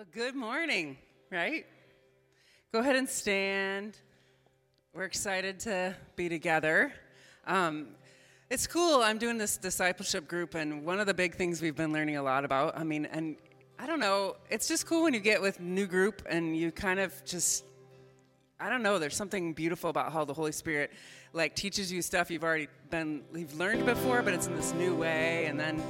[0.00, 0.96] Well, good morning,
[1.30, 1.66] right?
[2.72, 3.98] Go ahead and stand.
[4.94, 6.94] We're excited to be together.
[7.46, 7.88] Um,
[8.48, 9.02] it's cool.
[9.02, 12.22] I'm doing this discipleship group, and one of the big things we've been learning a
[12.22, 13.36] lot about, I mean, and
[13.78, 16.98] I don't know, it's just cool when you get with new group and you kind
[16.98, 17.66] of just
[18.58, 20.92] I don't know, there's something beautiful about how the Holy Spirit
[21.34, 24.94] like teaches you stuff you've already been you've learned before, but it's in this new
[24.94, 25.82] way and then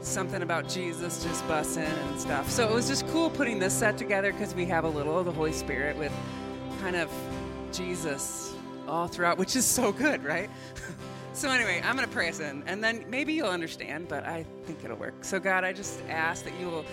[0.00, 2.50] something about Jesus just bussing and stuff.
[2.50, 5.26] So it was just cool putting this set together because we have a little of
[5.26, 6.12] the Holy Spirit with
[6.80, 7.10] kind of
[7.72, 8.54] Jesus
[8.86, 10.48] all throughout, which is so good, right?
[11.32, 14.46] so anyway, I'm going to pray us in, and then maybe you'll understand, but I
[14.64, 15.14] think it'll work.
[15.22, 16.84] So God, I just ask that you will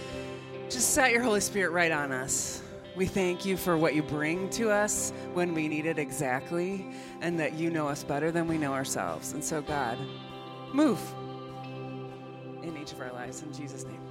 [0.70, 2.62] just set your Holy Spirit right on us.
[2.96, 6.86] We thank you for what you bring to us when we need it exactly,
[7.22, 9.34] and that you know us better than we know ourselves.
[9.34, 9.98] And so, God,
[10.74, 11.00] move
[12.86, 13.42] each of our lives.
[13.42, 14.05] In Jesus' name.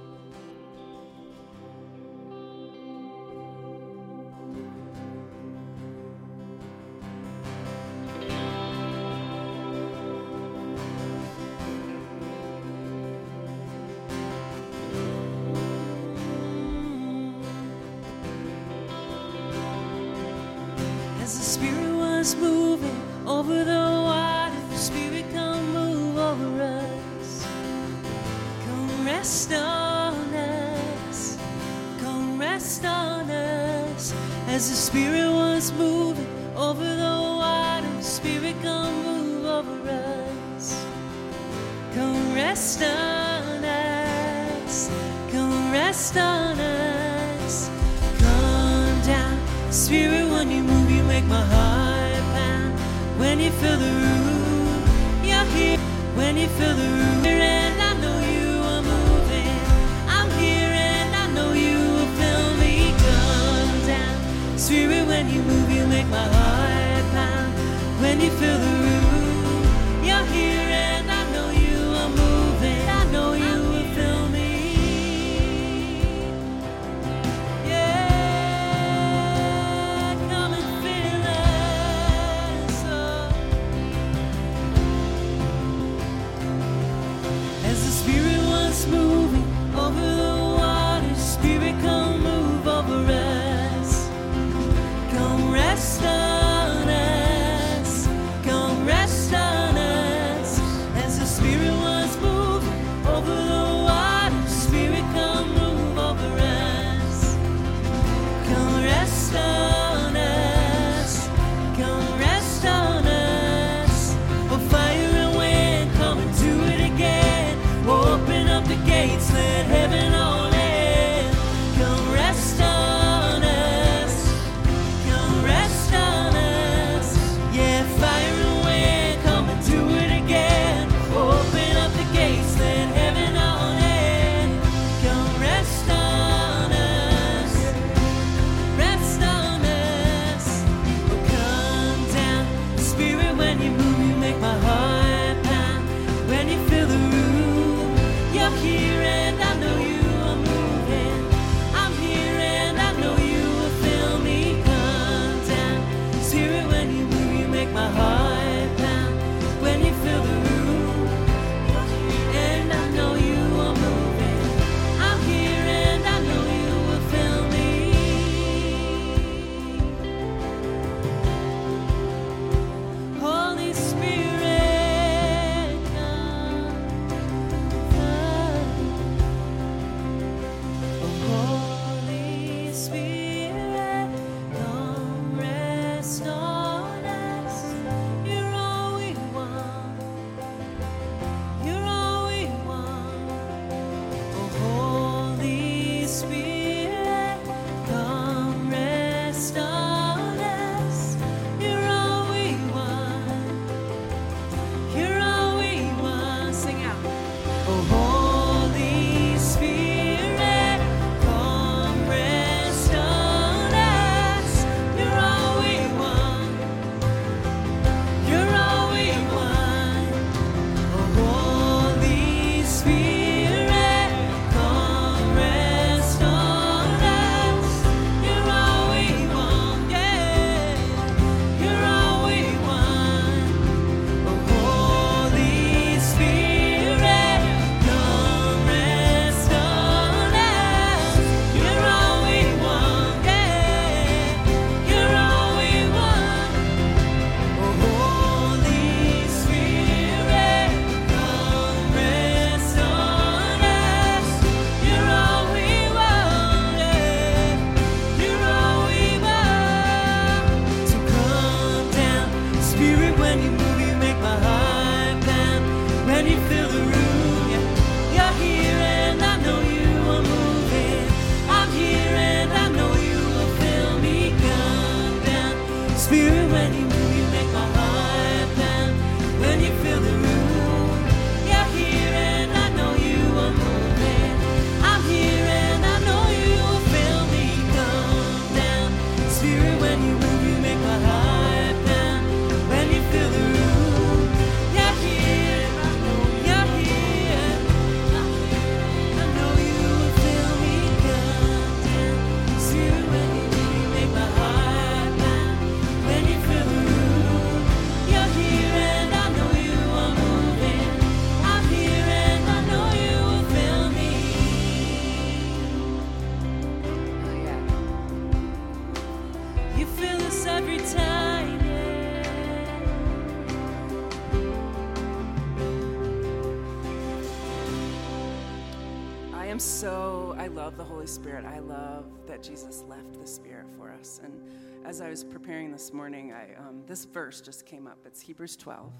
[331.05, 331.45] Holy Spirit.
[331.45, 334.19] I love that Jesus left the Spirit for us.
[334.23, 334.41] And
[334.87, 337.99] as I was preparing this morning, I, um, this verse just came up.
[338.07, 338.91] It's Hebrews 12.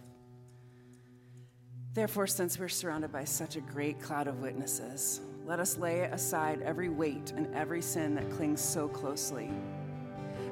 [1.95, 6.61] Therefore, since we're surrounded by such a great cloud of witnesses, let us lay aside
[6.61, 9.49] every weight and every sin that clings so closely.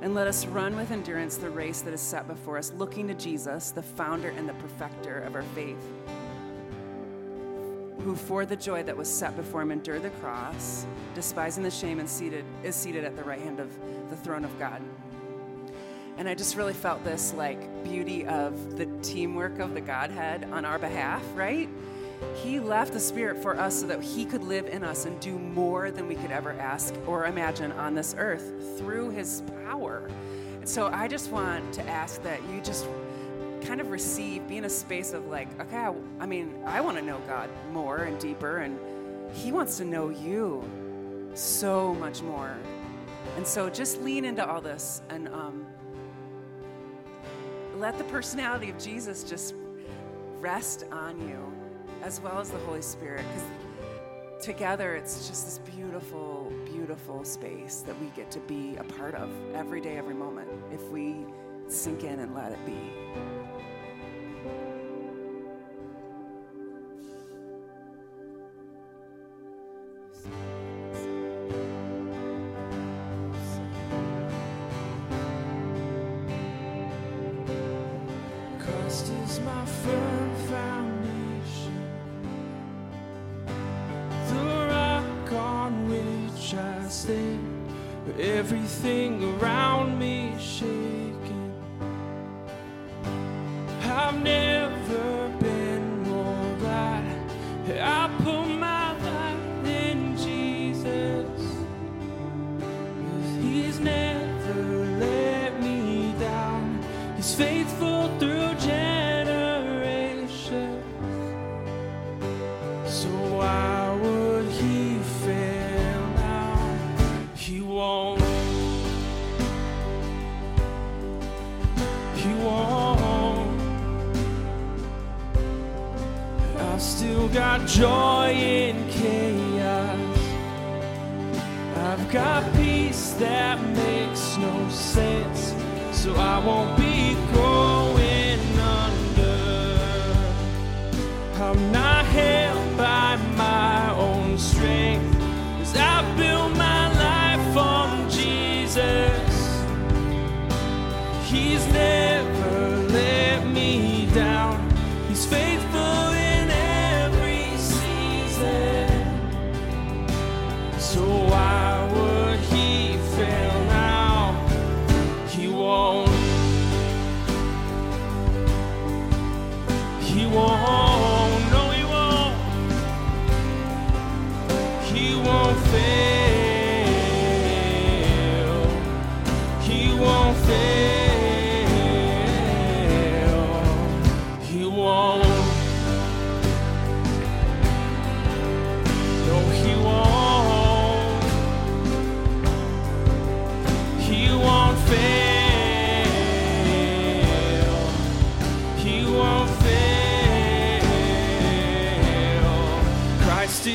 [0.02, 3.14] And let us run with endurance the race that is set before us, looking to
[3.14, 5.78] Jesus, the founder and the perfecter of our faith
[8.00, 10.86] who for the joy that was set before him endured the cross,
[11.16, 13.70] despising the shame and seated is seated at the right hand of
[14.10, 14.82] the throne of God.
[16.18, 20.64] And I just really felt this like beauty of the teamwork of the Godhead on
[20.66, 21.70] our behalf, right?
[22.36, 25.38] He left the Spirit for us so that He could live in us and do
[25.38, 30.10] more than we could ever ask or imagine on this earth through His power.
[30.60, 32.88] And so I just want to ask that you just
[33.64, 36.98] kind of receive, be in a space of like, okay, I, I mean, I want
[36.98, 38.80] to know God more and deeper, and
[39.34, 40.64] He wants to know you
[41.34, 42.56] so much more.
[43.38, 45.66] And so just lean into all this and um,
[47.78, 49.56] let the personality of Jesus just
[50.40, 51.52] rest on you,
[52.04, 58.00] as well as the Holy Spirit, because together it's just this beautiful, beautiful space that
[58.02, 61.26] we get to be a part of every day, every moment, if we
[61.68, 63.33] sink in and let it be.
[70.24, 70.53] Christ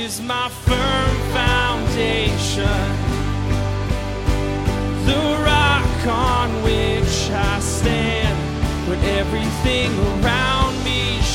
[0.09, 2.89] is my firm foundation,
[5.05, 8.39] the rock on which I stand
[8.89, 11.27] when everything around me is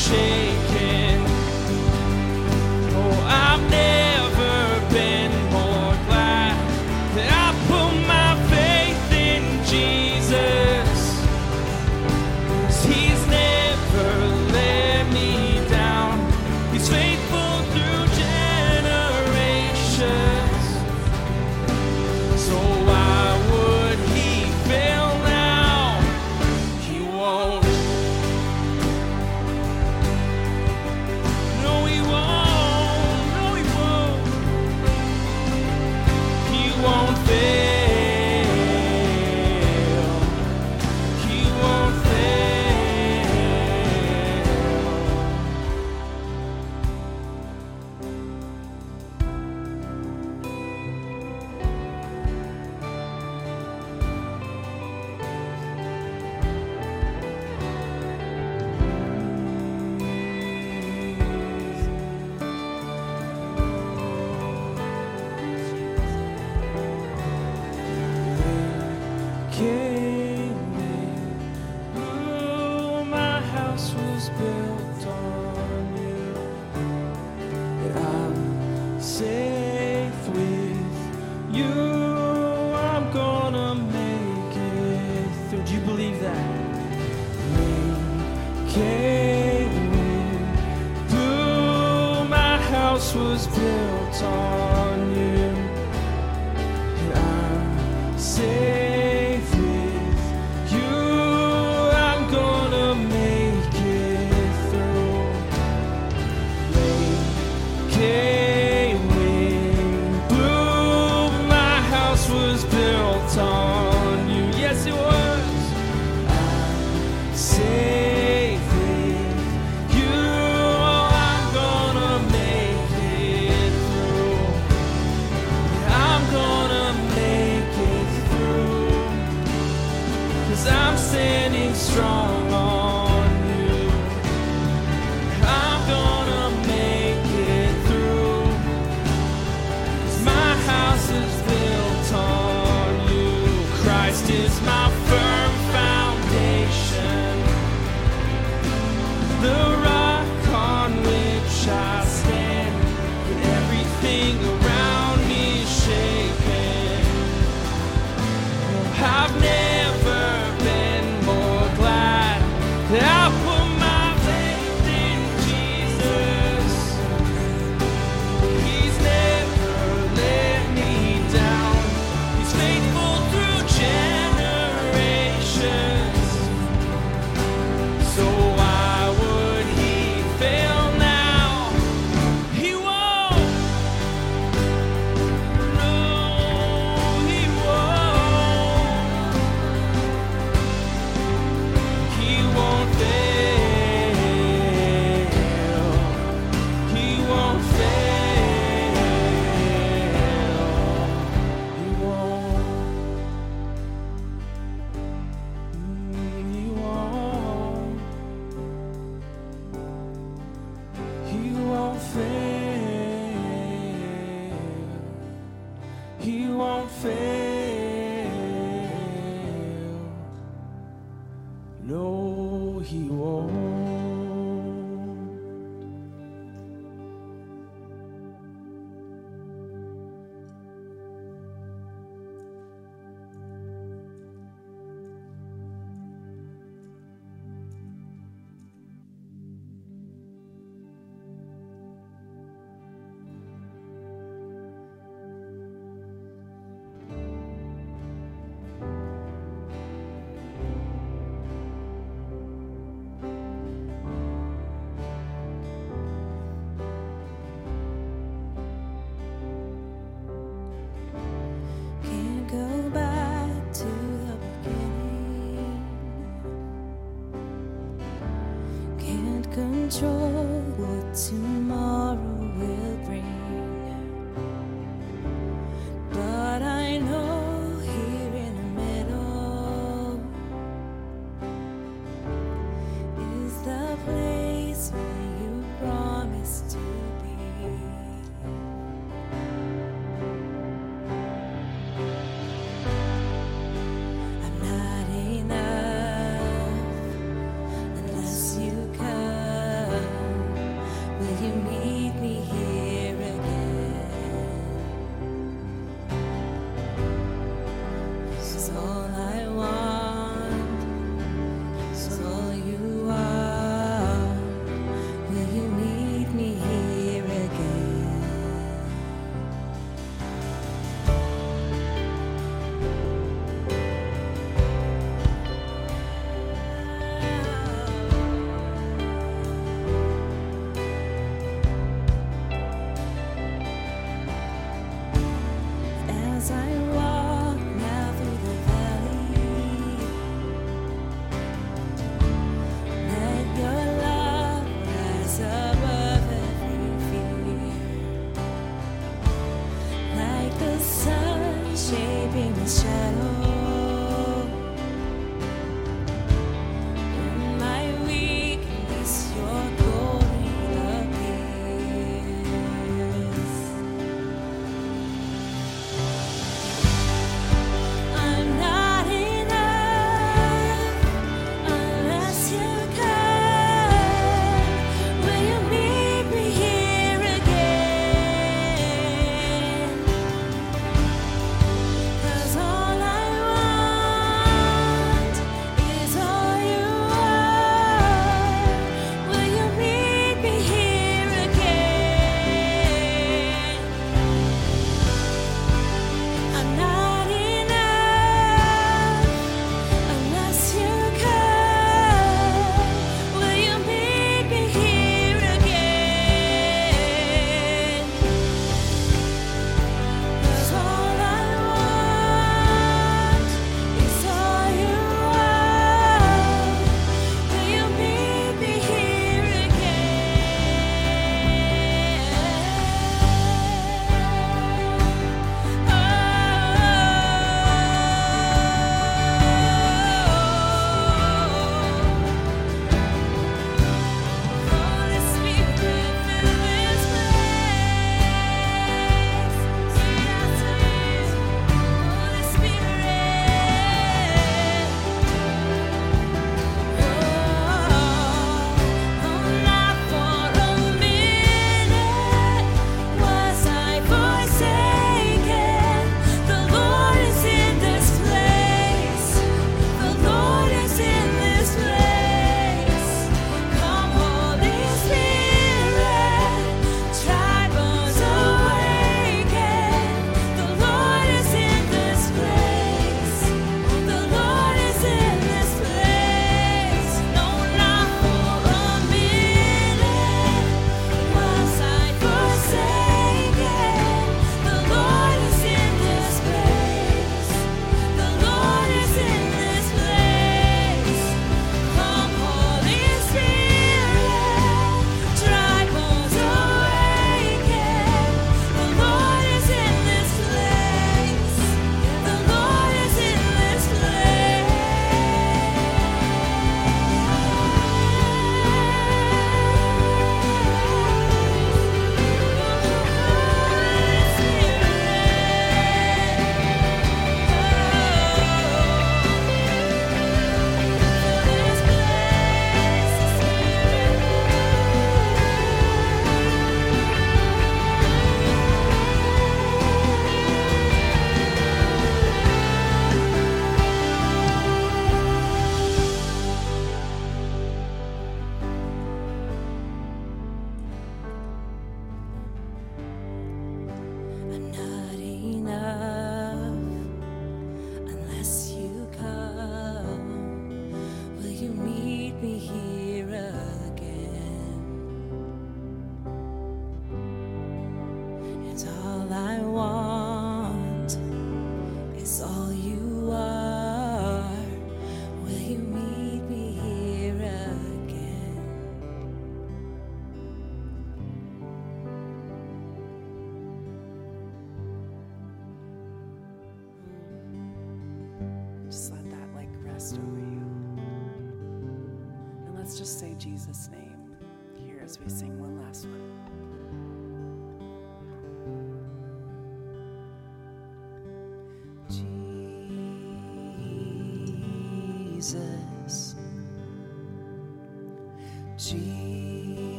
[221.86, 223.83] No, he won't.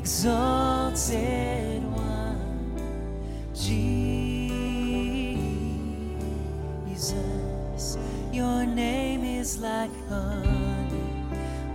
[0.00, 2.72] Exalted one,
[3.52, 3.92] Jesus,
[8.32, 11.04] your name is like honey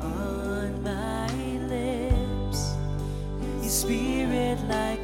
[0.01, 1.27] on my
[1.69, 2.73] lips,
[3.61, 4.94] your spirit like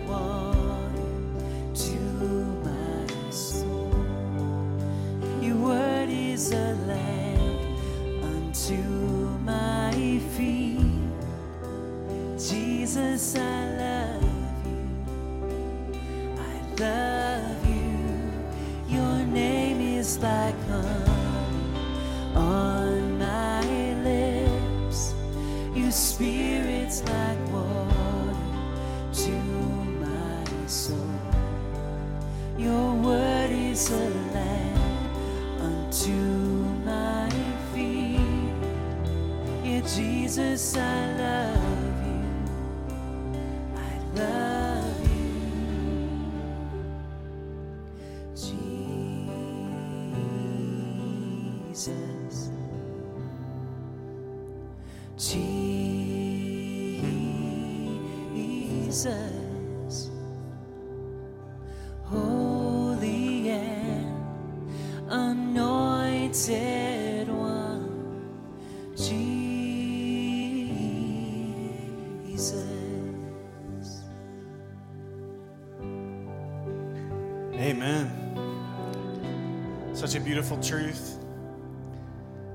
[80.11, 81.19] Such a beautiful truth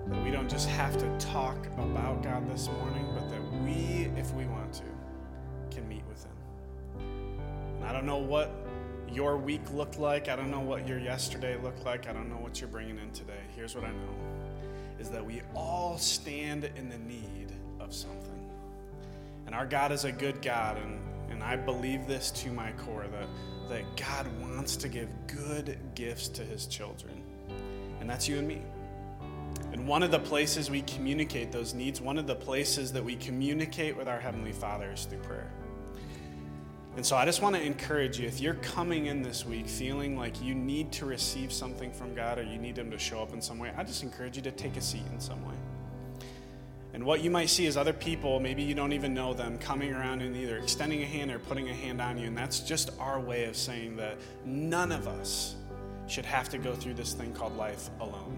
[0.09, 4.31] that we don't just have to talk about God this morning, but that we, if
[4.35, 4.83] we want to,
[5.71, 7.07] can meet with Him.
[7.77, 8.51] And I don't know what
[9.11, 10.29] your week looked like.
[10.29, 12.07] I don't know what your yesterday looked like.
[12.07, 13.41] I don't know what you're bringing in today.
[13.55, 14.15] Here's what I know
[15.01, 18.51] is that we all stand in the need of something.
[19.47, 23.07] And our God is a good God, and, and I believe this to my core
[23.11, 23.29] that,
[23.71, 27.23] that God wants to give good gifts to his children.
[28.07, 28.63] And that's you and me.
[29.73, 33.17] And one of the places we communicate those needs, one of the places that we
[33.17, 35.51] communicate with our Heavenly Father is through prayer.
[36.95, 40.17] And so I just want to encourage you if you're coming in this week feeling
[40.17, 43.33] like you need to receive something from God or you need Him to show up
[43.33, 45.57] in some way, I just encourage you to take a seat in some way.
[46.95, 49.93] And what you might see is other people, maybe you don't even know them, coming
[49.93, 52.29] around and either extending a hand or putting a hand on you.
[52.29, 55.57] And that's just our way of saying that none of us
[56.07, 58.37] should have to go through this thing called life alone.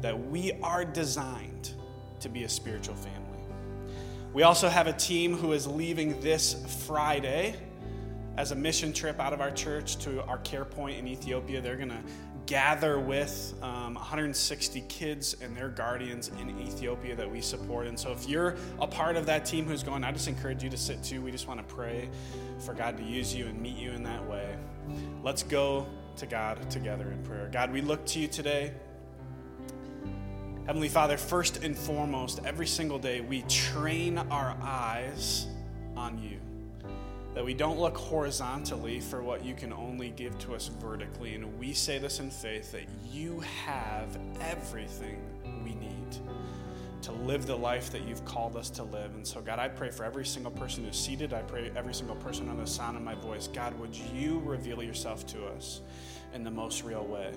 [0.00, 1.72] That we are designed
[2.20, 3.20] to be a spiritual family.
[4.32, 7.56] We also have a team who is leaving this Friday
[8.36, 11.60] as a mission trip out of our church to our care point in Ethiopia.
[11.60, 12.02] They're going to
[12.46, 17.86] gather with um, 160 kids and their guardians in Ethiopia that we support.
[17.86, 20.70] And so, if you're a part of that team who's going, I just encourage you
[20.70, 21.22] to sit too.
[21.22, 22.08] We just want to pray
[22.60, 24.56] for God to use you and meet you in that way.
[25.22, 27.48] Let's go to God together in prayer.
[27.52, 28.72] God, we look to you today.
[30.66, 35.46] Heavenly Father, first and foremost, every single day we train our eyes
[35.96, 36.38] on you.
[37.34, 41.34] That we don't look horizontally for what you can only give to us vertically.
[41.34, 45.20] And we say this in faith that you have everything
[45.64, 46.18] we need
[47.02, 49.14] to live the life that you've called us to live.
[49.14, 51.32] And so, God, I pray for every single person who's seated.
[51.32, 53.48] I pray every single person on the sound of my voice.
[53.48, 55.80] God, would you reveal yourself to us
[56.34, 57.32] in the most real way?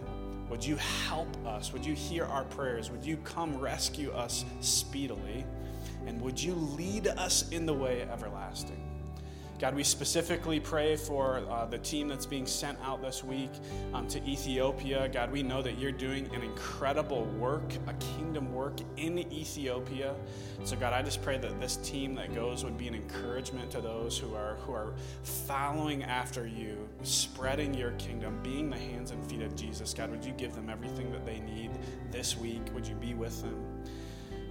[0.50, 0.76] Would you
[1.08, 1.74] help us?
[1.74, 2.92] Would you hear our prayers?
[2.92, 5.46] Would you come rescue us speedily?
[6.06, 8.93] And would you lead us in the way everlasting?
[9.60, 13.52] God, we specifically pray for uh, the team that's being sent out this week
[13.94, 15.08] um, to Ethiopia.
[15.08, 20.16] God, we know that you're doing an incredible work, a kingdom work in Ethiopia.
[20.64, 23.82] So, God, I just pray that this team that goes would be an encouragement to
[23.82, 29.24] those who are who are following after you, spreading your kingdom, being the hands and
[29.30, 29.94] feet of Jesus.
[29.94, 31.72] God, would you give them everything that they need
[32.12, 32.62] this week?
[32.74, 33.84] Would you be with them?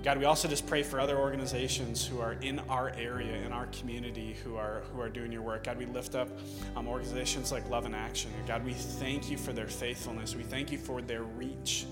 [0.03, 3.67] God, we also just pray for other organizations who are in our area, in our
[3.67, 5.65] community, who are who are doing your work.
[5.65, 6.29] God, we lift up
[6.75, 8.33] um, organizations like Love In Action.
[8.45, 10.35] God, we thank you for their faithfulness.
[10.35, 11.87] We thank you for their reach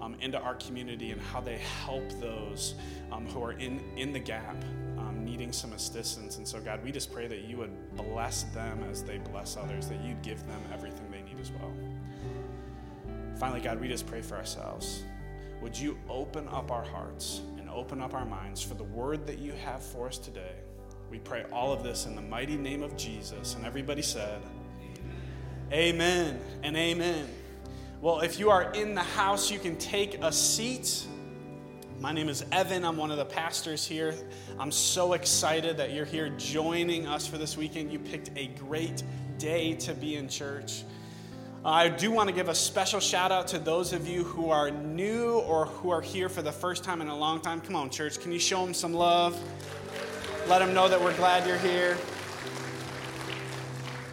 [0.00, 2.76] um, into our community and how they help those
[3.10, 4.62] um, who are in in the gap,
[4.96, 6.36] um, needing some assistance.
[6.36, 9.88] And so, God, we just pray that you would bless them as they bless others.
[9.88, 11.72] That you'd give them everything they need as well.
[13.40, 15.02] Finally, God, we just pray for ourselves.
[15.62, 17.40] Would you open up our hearts?
[17.76, 20.54] Open up our minds for the word that you have for us today.
[21.10, 23.54] We pray all of this in the mighty name of Jesus.
[23.54, 24.40] And everybody said,
[25.70, 27.28] Amen, amen and amen.
[28.00, 31.06] Well, if you are in the house, you can take a seat.
[32.00, 32.84] My name is Evan.
[32.84, 34.14] I'm one of the pastors here.
[34.58, 37.92] I'm so excited that you're here joining us for this weekend.
[37.92, 39.02] You picked a great
[39.38, 40.84] day to be in church.
[41.66, 44.70] I do want to give a special shout out to those of you who are
[44.70, 47.60] new or who are here for the first time in a long time.
[47.60, 49.36] Come on, church, can you show them some love?
[50.46, 51.98] Let them know that we're glad you're here.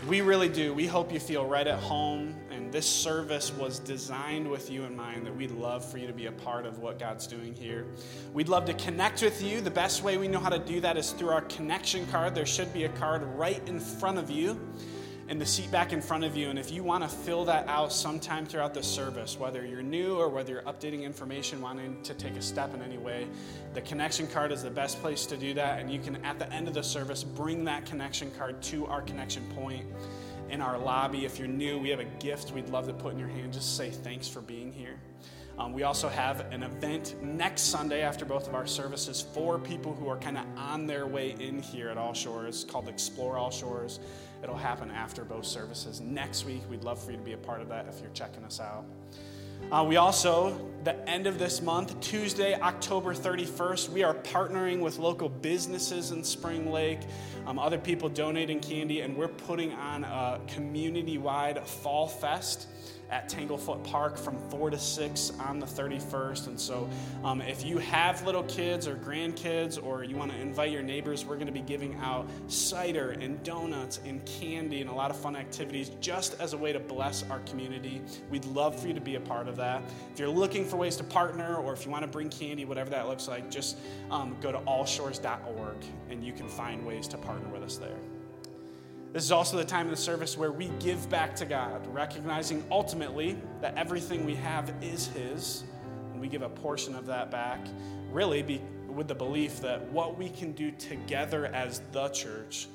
[0.07, 0.73] We really do.
[0.73, 2.35] We hope you feel right at home.
[2.49, 6.13] And this service was designed with you in mind that we'd love for you to
[6.13, 7.85] be a part of what God's doing here.
[8.33, 9.61] We'd love to connect with you.
[9.61, 12.33] The best way we know how to do that is through our connection card.
[12.33, 14.59] There should be a card right in front of you
[15.29, 16.49] and the seat back in front of you.
[16.49, 20.15] And if you want to fill that out sometime throughout the service, whether you're new
[20.17, 23.27] or whether you're updating information, wanting to take a step in any way,
[23.73, 25.79] the connection card is the best place to do that.
[25.79, 29.01] And you can, at the end of the service, bring that connection card to our
[29.01, 29.85] connection point
[30.49, 31.25] in our lobby.
[31.25, 33.53] If you're new, we have a gift we'd love to put in your hand.
[33.53, 34.99] Just say thanks for being here.
[35.57, 39.93] Um, we also have an event next Sunday after both of our services for people
[39.93, 43.51] who are kind of on their way in here at All Shores called Explore All
[43.51, 43.99] Shores.
[44.43, 46.61] It'll happen after both services next week.
[46.69, 48.83] We'd love for you to be a part of that if you're checking us out.
[49.71, 54.99] Uh, we also, the end of this month, Tuesday, October 31st, we are partnering with
[54.99, 56.99] local businesses in Spring Lake,
[57.47, 62.67] um, other people donating candy, and we're putting on a community wide fall fest
[63.13, 66.47] at Tanglefoot Park from 4 to 6 on the 31st.
[66.47, 66.89] And so,
[67.23, 71.23] um, if you have little kids or grandkids, or you want to invite your neighbors,
[71.23, 75.17] we're going to be giving out cider and donuts and candy and a lot of
[75.17, 78.01] fun activities just as a way to bless our community.
[78.31, 79.83] We'd love for you to be a part of that.
[80.11, 82.89] If you're looking for ways to partner, or if you want to bring candy, whatever
[82.89, 83.77] that looks like, just
[84.09, 85.75] um, go to allshores.org
[86.09, 87.99] and you can find ways to partner with us there.
[89.13, 92.65] This is also the time of the service where we give back to God, recognizing
[92.71, 95.65] ultimately that everything we have is His,
[96.11, 97.59] and we give a portion of that back,
[98.11, 102.67] really be, with the belief that what we can do together as the church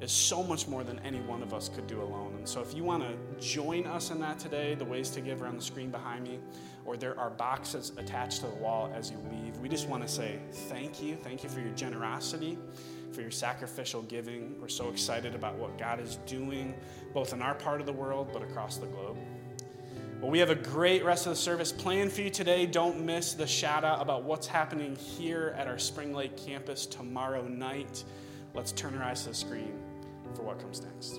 [0.00, 2.36] is so much more than any one of us could do alone.
[2.36, 5.42] And so, if you want to join us in that today, the ways to give
[5.42, 6.38] are on the screen behind me,
[6.84, 9.56] or there are boxes attached to the wall as you leave.
[9.58, 11.16] We just want to say thank you.
[11.16, 12.58] Thank you for your generosity
[13.12, 14.60] for your sacrificial giving.
[14.60, 16.74] We're so excited about what God is doing,
[17.12, 19.16] both in our part of the world, but across the globe.
[20.20, 22.66] Well, we have a great rest of the service planned for you today.
[22.66, 27.48] Don't miss the shout out about what's happening here at our Spring Lake campus tomorrow
[27.48, 28.04] night.
[28.54, 29.72] Let's turn our eyes to the screen
[30.34, 31.18] for what comes next.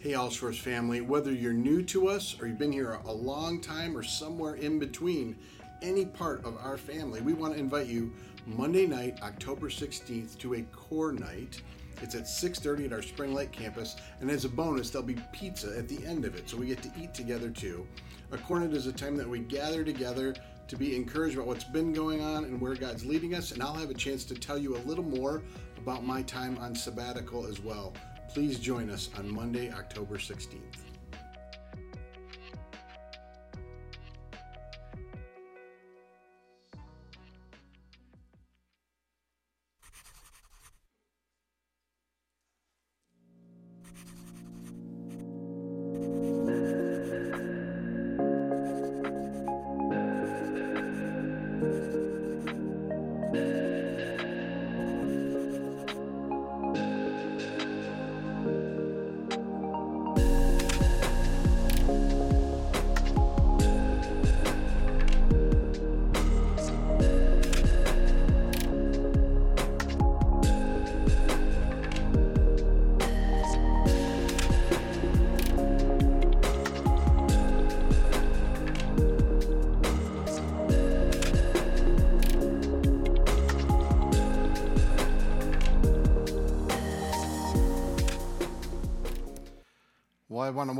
[0.00, 3.60] Hey, All Shores family, whether you're new to us or you've been here a long
[3.60, 5.36] time or somewhere in between,
[5.82, 8.12] any part of our family, we want to invite you
[8.46, 11.60] Monday night, October 16th, to a core night.
[12.00, 15.76] It's at 6:30 at our Spring Lake campus, and as a bonus, there'll be pizza
[15.76, 17.86] at the end of it, so we get to eat together too.
[18.30, 20.34] A core night is a time that we gather together
[20.68, 23.74] to be encouraged about what's been going on and where God's leading us, and I'll
[23.74, 25.42] have a chance to tell you a little more
[25.76, 27.94] about my time on sabbatical as well.
[28.28, 30.87] Please join us on Monday, October 16th.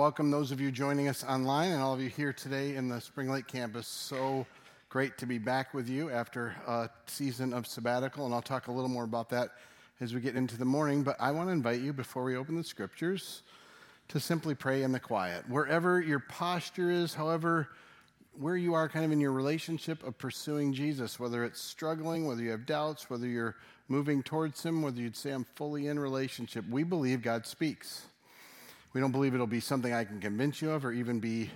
[0.09, 2.99] Welcome those of you joining us online and all of you here today in the
[2.99, 3.87] Spring Lake campus.
[3.87, 4.47] So
[4.89, 8.73] great to be back with you after a season of sabbatical, and I'll talk a
[8.73, 9.51] little more about that
[10.01, 11.03] as we get into the morning.
[11.03, 13.43] But I want to invite you, before we open the scriptures,
[14.09, 15.47] to simply pray in the quiet.
[15.47, 17.69] Wherever your posture is, however,
[18.33, 22.41] where you are kind of in your relationship of pursuing Jesus, whether it's struggling, whether
[22.41, 23.57] you have doubts, whether you're
[23.89, 28.07] moving towards Him, whether you'd say, I'm fully in relationship, we believe God speaks.
[28.99, 31.53] We don't believe it'll be something I can convince you of or even be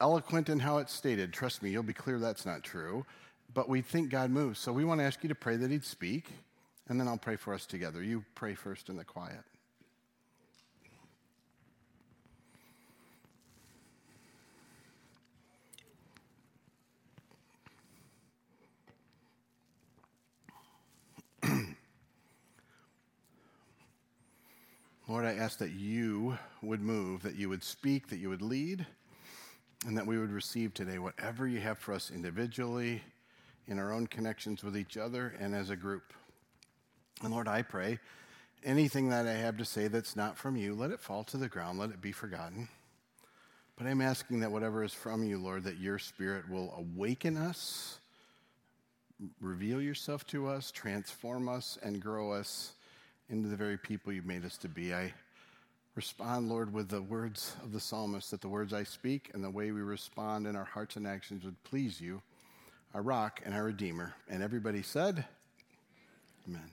[0.00, 1.32] eloquent in how it's stated.
[1.32, 3.04] Trust me, you'll be clear that's not true.
[3.52, 4.60] But we think God moves.
[4.60, 6.28] So we want to ask you to pray that He'd speak,
[6.88, 8.00] and then I'll pray for us together.
[8.00, 9.40] You pray first in the quiet.
[25.06, 28.86] Lord, I ask that you would move, that you would speak, that you would lead,
[29.86, 33.02] and that we would receive today whatever you have for us individually,
[33.66, 36.14] in our own connections with each other, and as a group.
[37.22, 37.98] And Lord, I pray
[38.64, 41.48] anything that I have to say that's not from you, let it fall to the
[41.48, 42.68] ground, let it be forgotten.
[43.76, 47.98] But I'm asking that whatever is from you, Lord, that your spirit will awaken us,
[49.38, 52.72] reveal yourself to us, transform us, and grow us
[53.28, 54.94] into the very people you've made us to be.
[54.94, 55.12] I
[55.94, 59.50] respond, Lord, with the words of the psalmist that the words I speak and the
[59.50, 62.20] way we respond in our hearts and actions would please you,
[62.92, 64.14] our rock and our redeemer.
[64.28, 65.24] And everybody said,
[66.48, 66.70] Amen.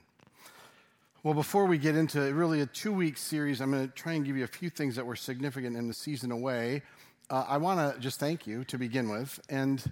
[1.22, 4.24] Well, before we get into really a two week series, I'm going to try and
[4.24, 6.82] give you a few things that were significant in the season away.
[7.30, 9.82] Uh, I want to just thank you to begin with and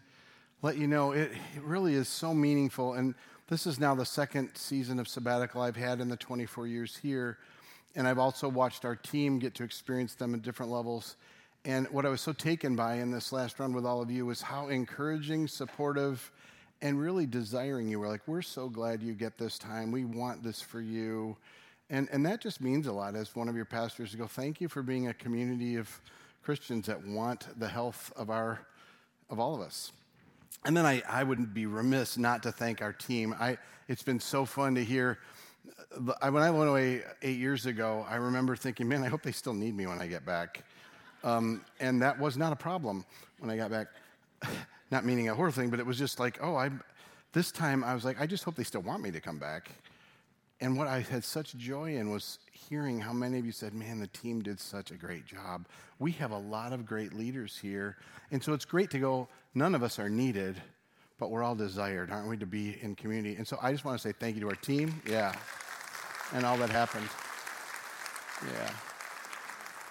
[0.60, 2.94] let you know it, it really is so meaningful.
[2.94, 3.14] And
[3.50, 7.36] this is now the second season of sabbatical I've had in the 24 years here.
[7.96, 11.16] And I've also watched our team get to experience them at different levels.
[11.64, 14.24] And what I was so taken by in this last run with all of you
[14.24, 16.30] was how encouraging, supportive,
[16.80, 18.06] and really desiring you were.
[18.06, 19.90] Like, we're so glad you get this time.
[19.90, 21.36] We want this for you.
[21.90, 24.60] And, and that just means a lot as one of your pastors to go, thank
[24.60, 26.00] you for being a community of
[26.44, 28.60] Christians that want the health of, our,
[29.28, 29.90] of all of us.
[30.64, 33.34] And then I, I wouldn't be remiss not to thank our team.
[33.38, 33.56] I,
[33.88, 35.18] it's been so fun to hear.
[36.20, 39.32] I, when I went away eight years ago, I remember thinking, man, I hope they
[39.32, 40.62] still need me when I get back.
[41.24, 43.04] Um, and that was not a problem
[43.38, 43.88] when I got back.
[44.90, 46.70] not meaning a horror thing, but it was just like, oh, I.
[47.32, 49.70] This time I was like, I just hope they still want me to come back.
[50.60, 53.98] And what I had such joy in was hearing how many of you said, Man,
[53.98, 55.66] the team did such a great job.
[55.98, 57.96] We have a lot of great leaders here.
[58.30, 60.56] And so it's great to go, none of us are needed,
[61.18, 63.36] but we're all desired, aren't we, to be in community?
[63.36, 65.00] And so I just want to say thank you to our team.
[65.08, 65.34] Yeah.
[66.32, 67.08] And all that happened.
[68.46, 68.70] Yeah.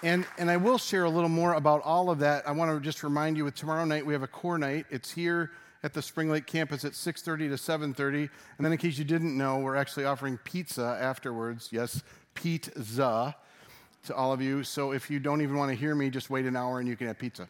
[0.02, 2.48] And, and I will share a little more about all of that.
[2.48, 4.86] I want to just remind you with tomorrow night, we have a core night.
[4.90, 5.52] It's here
[5.84, 8.30] at the Spring Lake campus at 6:30 to 7:30.
[8.58, 11.70] And then in case you didn't know, we're actually offering pizza afterwards.
[11.72, 13.36] Yes, pizza
[14.06, 14.64] to all of you.
[14.64, 16.96] So if you don't even want to hear me, just wait an hour and you
[16.96, 17.48] can have pizza.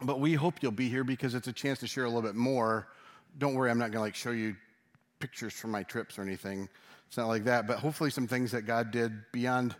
[0.00, 2.34] But we hope you'll be here because it's a chance to share a little bit
[2.34, 2.88] more.
[3.38, 4.56] Don't worry, I'm not going to like show you
[5.18, 6.68] pictures from my trips or anything.
[7.06, 9.74] It's not like that, but hopefully some things that God did beyond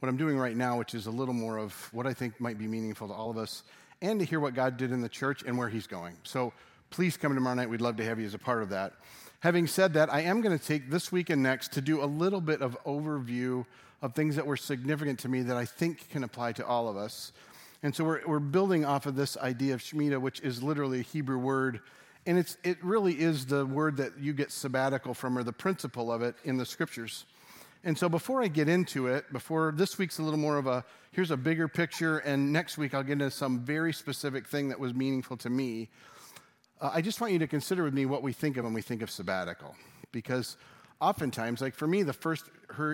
[0.00, 2.58] what I'm doing right now, which is a little more of what I think might
[2.58, 3.62] be meaningful to all of us,
[4.02, 6.16] and to hear what God did in the church and where He's going.
[6.24, 6.52] So
[6.94, 7.68] please come tomorrow night.
[7.68, 8.92] We'd love to have you as a part of that.
[9.40, 12.06] Having said that, I am going to take this week and next to do a
[12.06, 13.66] little bit of overview
[14.00, 16.96] of things that were significant to me that I think can apply to all of
[16.96, 17.32] us.
[17.82, 21.02] And so we're, we're building off of this idea of Shmita, which is literally a
[21.02, 21.80] Hebrew word.
[22.26, 26.12] And it's, it really is the word that you get sabbatical from, or the principle
[26.12, 27.24] of it in the scriptures.
[27.82, 30.84] And so before I get into it, before this week's a little more of a
[31.10, 34.78] here's a bigger picture, and next week I'll get into some very specific thing that
[34.78, 35.88] was meaningful to me.
[36.80, 38.82] Uh, I just want you to consider with me what we think of when we
[38.82, 39.74] think of sabbatical.
[40.12, 40.56] Because
[41.00, 42.50] oftentimes, like for me, the first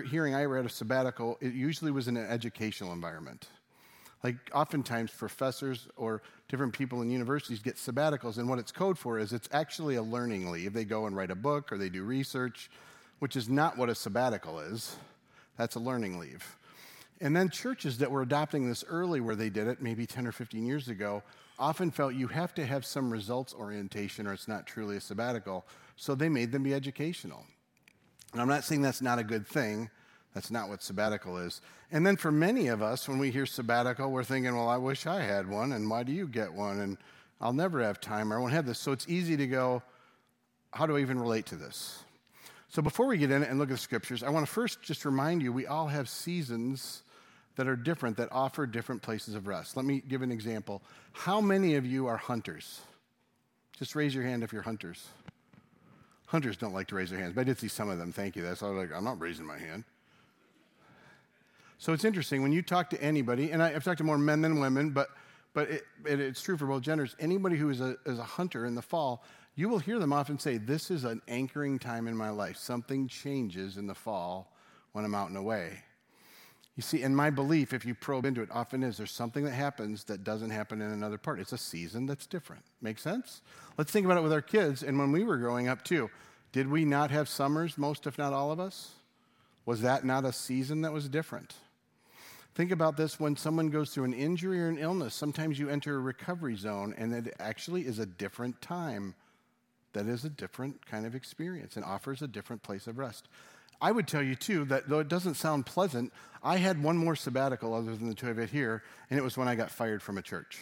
[0.09, 3.47] hearing I read of sabbatical, it usually was in an educational environment.
[4.23, 9.17] Like oftentimes, professors or different people in universities get sabbaticals, and what it's code for
[9.17, 10.73] is it's actually a learning leave.
[10.73, 12.69] They go and write a book or they do research,
[13.19, 14.95] which is not what a sabbatical is.
[15.57, 16.55] That's a learning leave.
[17.19, 20.31] And then churches that were adopting this early, where they did it maybe 10 or
[20.31, 21.23] 15 years ago,
[21.61, 25.65] often felt you have to have some results orientation or it's not truly a sabbatical.
[25.95, 27.45] So they made them be educational.
[28.33, 29.89] And I'm not saying that's not a good thing.
[30.33, 31.61] That's not what sabbatical is.
[31.91, 35.05] And then for many of us, when we hear sabbatical, we're thinking, well, I wish
[35.05, 36.79] I had one, and why do you get one?
[36.79, 36.97] And
[37.41, 38.79] I'll never have time, or I won't have this.
[38.79, 39.83] So it's easy to go,
[40.71, 41.99] how do I even relate to this?
[42.69, 45.03] So before we get in and look at the scriptures, I want to first just
[45.03, 47.03] remind you we all have seasons
[47.55, 49.75] that are different that offer different places of rest.
[49.75, 50.81] Let me give an example.
[51.11, 52.81] How many of you are hunters?
[53.77, 55.07] Just raise your hand if you're hunters.
[56.27, 58.11] Hunters don't like to raise their hands, but I did see some of them.
[58.13, 58.41] Thank you.
[58.41, 59.83] That's all like, I'm not raising my hand.
[61.77, 64.41] So it's interesting when you talk to anybody, and I, have talked to more men
[64.41, 65.09] than women, but,
[65.53, 67.15] but it, it, it's true for both genders.
[67.19, 69.23] Anybody who is a, is a hunter in the fall,
[69.55, 72.55] you will hear them often say, This is an anchoring time in my life.
[72.55, 74.53] Something changes in the fall
[74.91, 75.79] when I'm out and away.
[76.81, 79.51] You see, in my belief, if you probe into it, often is there's something that
[79.51, 81.39] happens that doesn't happen in another part.
[81.39, 82.63] It's a season that's different.
[82.81, 83.43] Make sense?
[83.77, 84.81] Let's think about it with our kids.
[84.81, 86.09] And when we were growing up, too,
[86.51, 88.93] did we not have summers, most, if not all of us?
[89.67, 91.53] Was that not a season that was different?
[92.55, 95.13] Think about this when someone goes through an injury or an illness.
[95.13, 99.13] Sometimes you enter a recovery zone, and it actually is a different time.
[99.93, 103.27] That is a different kind of experience and offers a different place of rest.
[103.81, 106.13] I would tell you, too, that though it doesn't sound pleasant,
[106.43, 109.37] I had one more sabbatical other than the two of it here, and it was
[109.37, 110.59] when I got fired from a church.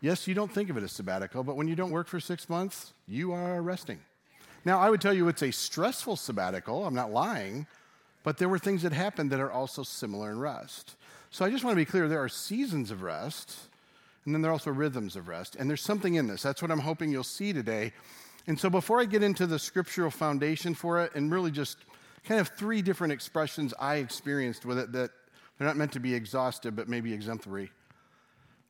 [0.00, 2.48] Yes, you don't think of it as sabbatical, but when you don't work for six
[2.48, 4.00] months, you are resting.
[4.64, 7.66] Now, I would tell you it's a stressful sabbatical, I'm not lying,
[8.22, 10.96] but there were things that happened that are also similar in rest.
[11.30, 13.56] So I just want to be clear there are seasons of rest,
[14.24, 15.56] and then there are also rhythms of rest.
[15.56, 16.42] And there's something in this.
[16.42, 17.92] That's what I'm hoping you'll see today.
[18.46, 21.78] And so before I get into the scriptural foundation for it and really just
[22.24, 25.10] kind of three different expressions I experienced with it that
[25.58, 27.70] they're not meant to be exhaustive, but maybe exemplary.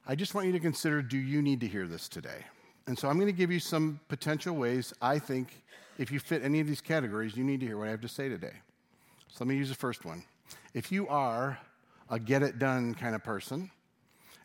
[0.06, 2.44] I just want you to consider do you need to hear this today?
[2.86, 5.62] And so I'm going to give you some potential ways I think
[5.98, 8.08] if you fit any of these categories, you need to hear what I have to
[8.08, 8.54] say today.
[9.28, 10.24] So let me use the first one.
[10.74, 11.58] If you are
[12.08, 13.70] a get it done kind of person,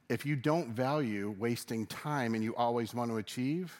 [0.10, 3.76] if you don't value wasting time and you always want to achieve,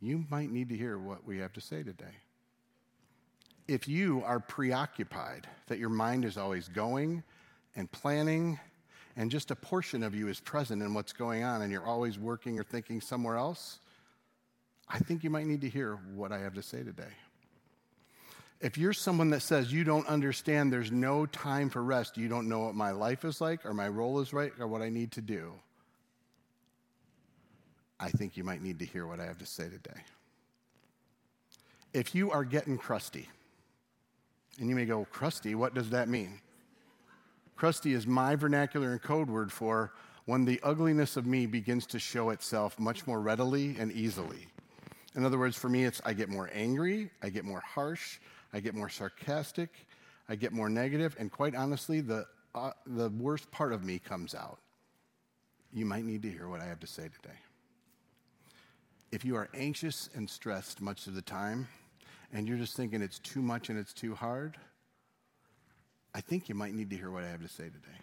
[0.00, 2.14] you might need to hear what we have to say today
[3.68, 7.22] if you are preoccupied, that your mind is always going
[7.76, 8.58] and planning,
[9.16, 12.18] and just a portion of you is present in what's going on, and you're always
[12.18, 13.78] working or thinking somewhere else,
[14.88, 17.12] I think you might need to hear what I have to say today.
[18.60, 22.48] If you're someone that says you don't understand there's no time for rest, you don't
[22.48, 25.12] know what my life is like, or my role is right, or what I need
[25.12, 25.52] to do,
[27.98, 30.00] I think you might need to hear what I have to say today.
[31.92, 33.28] If you are getting crusty,
[34.58, 36.40] and you may go, crusty, what does that mean?
[37.56, 39.92] Crusty is my vernacular and code word for
[40.24, 44.46] when the ugliness of me begins to show itself much more readily and easily.
[45.14, 48.18] In other words, for me, it's I get more angry, I get more harsh,
[48.52, 49.70] I get more sarcastic,
[50.28, 54.34] I get more negative, and quite honestly, the, uh, the worst part of me comes
[54.34, 54.58] out.
[55.72, 57.36] You might need to hear what I have to say today.
[59.10, 61.68] If you are anxious and stressed much of the time,
[62.32, 64.56] and you're just thinking it's too much and it's too hard,
[66.14, 67.98] I think you might need to hear what I have to say today.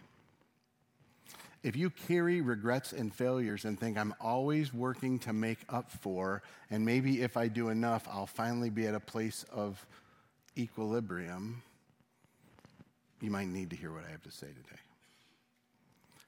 [1.62, 6.42] If you carry regrets and failures and think I'm always working to make up for,
[6.70, 9.86] and maybe if I do enough, I'll finally be at a place of
[10.58, 11.62] equilibrium,
[13.20, 14.80] you might need to hear what I have to say today.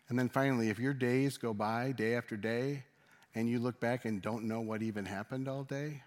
[0.10, 2.84] And then finally, if your days go by day after day
[3.34, 6.04] and you look back and don't know what even happened all day,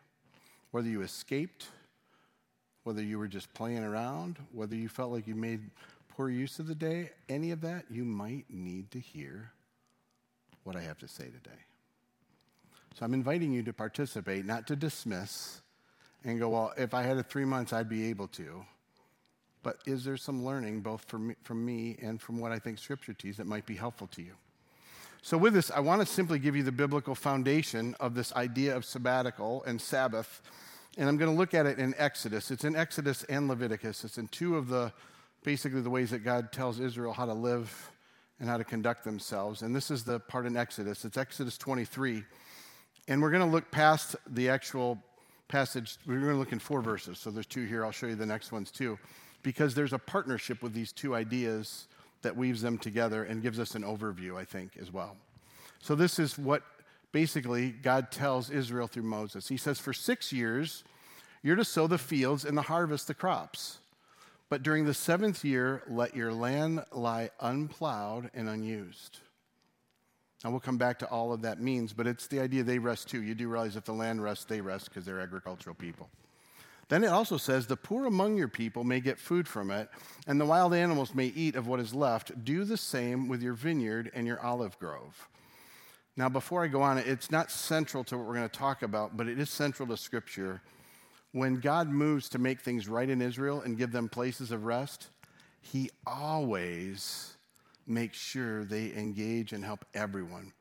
[0.71, 1.69] whether you escaped
[2.85, 5.61] whether you were just playing around, whether you felt like you made
[6.09, 9.51] poor use of the day, any of that, you might need to hear
[10.63, 11.59] what I have to say today.
[12.95, 15.61] So I'm inviting you to participate, not to dismiss
[16.25, 18.65] and go, well, if I had a three months, I'd be able to.
[19.63, 22.79] But is there some learning, both from me, from me and from what I think
[22.79, 24.35] Scripture teaches, that might be helpful to you?
[25.23, 28.77] So, with this, I want to simply give you the biblical foundation of this idea
[28.77, 30.43] of sabbatical and Sabbath
[30.97, 32.51] and I'm going to look at it in Exodus.
[32.51, 34.05] It's in Exodus and Leviticus.
[34.05, 34.93] It's in two of the
[35.43, 37.91] basically the ways that God tells Israel how to live
[38.41, 39.63] and how to conduct themselves.
[39.63, 41.05] And this is the part in Exodus.
[41.05, 42.25] It's Exodus 23.
[43.09, 44.99] And we're going to look past the actual
[45.49, 45.99] passage.
[46.07, 47.19] We're going to look in four verses.
[47.19, 47.85] So there's two here.
[47.85, 48.99] I'll show you the next ones too.
[49.43, 51.87] Because there's a partnership with these two ideas
[52.23, 55.17] that weaves them together and gives us an overview, I think, as well.
[55.81, 56.63] So this is what
[57.15, 59.47] basically, God tells Israel through Moses.
[59.47, 60.83] He says, For six years,
[61.45, 63.79] you're to sow the fields and to harvest the crops.
[64.51, 69.21] But during the seventh year, let your land lie unplowed and unused.
[70.43, 73.09] Now, we'll come back to all of that means, but it's the idea they rest
[73.09, 73.23] too.
[73.23, 76.11] You do realize if the land rests, they rest because they're agricultural people.
[76.89, 79.89] Then it also says, The poor among your people may get food from it,
[80.27, 82.45] and the wild animals may eat of what is left.
[82.45, 85.29] Do the same with your vineyard and your olive grove.
[86.17, 89.17] Now, before I go on, it's not central to what we're going to talk about,
[89.17, 90.63] but it is central to Scripture.
[91.33, 95.09] When God moves to make things right in Israel and give them places of rest,
[95.61, 97.37] He always
[97.87, 100.53] makes sure they engage and help everyone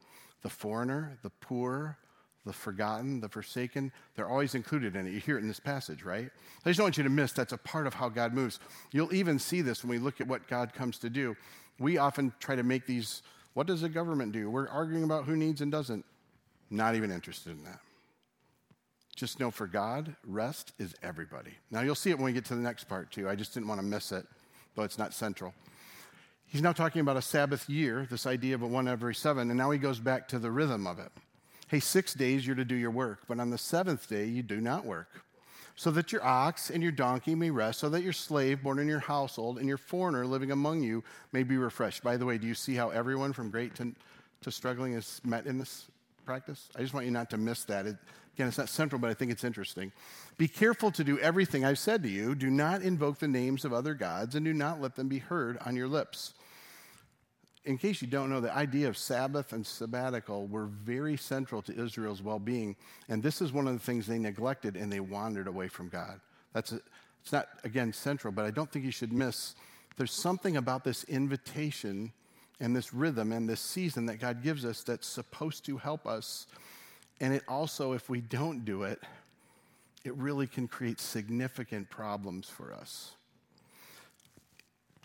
[0.41, 1.97] the foreigner, the poor,
[2.45, 5.11] the forgotten, the forsaken, they're always included in it.
[5.11, 6.29] You hear it in this passage, right?
[6.65, 8.59] I just don't want you to miss that's a part of how God moves.
[8.91, 11.35] You'll even see this when we look at what God comes to do.
[11.79, 13.23] We often try to make these
[13.53, 14.49] what does the government do?
[14.49, 16.05] We're arguing about who needs and doesn't.
[16.69, 17.79] Not even interested in that.
[19.15, 21.51] Just know for God, rest is everybody.
[21.69, 23.29] Now you'll see it when we get to the next part too.
[23.29, 24.25] I just didn't want to miss it,
[24.75, 25.53] though it's not central.
[26.47, 29.57] He's now talking about a Sabbath year, this idea of a one every seven, and
[29.57, 31.11] now he goes back to the rhythm of it.
[31.67, 34.59] Hey, six days you're to do your work, but on the seventh day you do
[34.59, 35.23] not work
[35.75, 38.87] so that your ox and your donkey may rest, so that your slave born in
[38.87, 42.03] your household and your foreigner living among you may be refreshed.
[42.03, 43.93] By the way, do you see how everyone from great to,
[44.41, 45.85] to struggling is met in this
[46.25, 46.69] practice?
[46.75, 47.87] I just want you not to miss that.
[47.87, 47.97] It,
[48.35, 49.91] again, it's not central, but I think it's interesting.
[50.37, 52.35] Be careful to do everything I've said to you.
[52.35, 55.57] Do not invoke the names of other gods, and do not let them be heard
[55.65, 56.33] on your lips
[57.65, 61.81] in case you don't know, the idea of Sabbath and sabbatical were very central to
[61.81, 62.75] Israel's well being.
[63.07, 66.19] And this is one of the things they neglected and they wandered away from God.
[66.53, 66.81] That's a,
[67.21, 69.55] it's not, again, central, but I don't think you should miss.
[69.95, 72.11] There's something about this invitation
[72.59, 76.47] and this rhythm and this season that God gives us that's supposed to help us.
[77.21, 79.01] And it also, if we don't do it,
[80.03, 83.15] it really can create significant problems for us.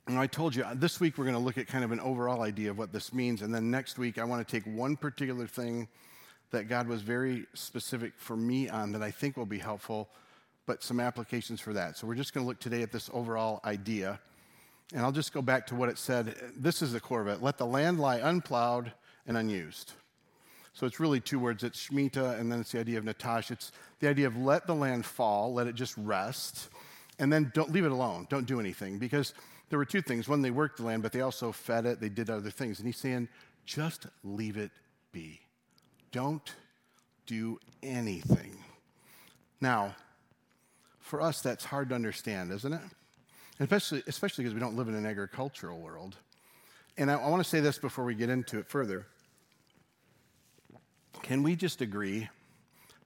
[0.09, 2.01] And I told you, uh, this week we're going to look at kind of an
[2.01, 3.43] overall idea of what this means.
[3.43, 5.87] And then next week, I want to take one particular thing
[6.51, 10.09] that God was very specific for me on that I think will be helpful,
[10.65, 11.99] but some applications for that.
[11.99, 14.19] So we're just going to look today at this overall idea.
[14.95, 16.35] And I'll just go back to what it said.
[16.57, 18.91] This is the core of it let the land lie unplowed
[19.27, 19.93] and unused.
[20.73, 23.51] So it's really two words it's Shmita, and then it's the idea of Natash.
[23.51, 26.71] It's the idea of let the land fall, let it just rest,
[27.19, 28.27] and then don't leave it alone.
[28.31, 28.99] Don't do anything.
[28.99, 29.35] Because
[29.71, 30.29] there were two things.
[30.29, 32.79] One, they worked the land, but they also fed it, they did other things.
[32.79, 33.29] And he's saying,
[33.67, 34.71] just leave it
[35.13, 35.41] be.
[36.11, 36.55] Don't
[37.27, 38.57] do anything.
[39.61, 39.95] Now,
[41.01, 42.81] for us, that's hard to understand, isn't it?
[43.61, 46.17] Especially, especially because we don't live in an agricultural world.
[46.97, 49.07] And I, I want to say this before we get into it further.
[51.23, 52.29] Can we just agree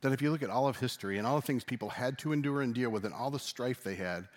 [0.02, 2.32] that if you look at all of history and all the things people had to
[2.32, 4.28] endure and deal with and all the strife they had,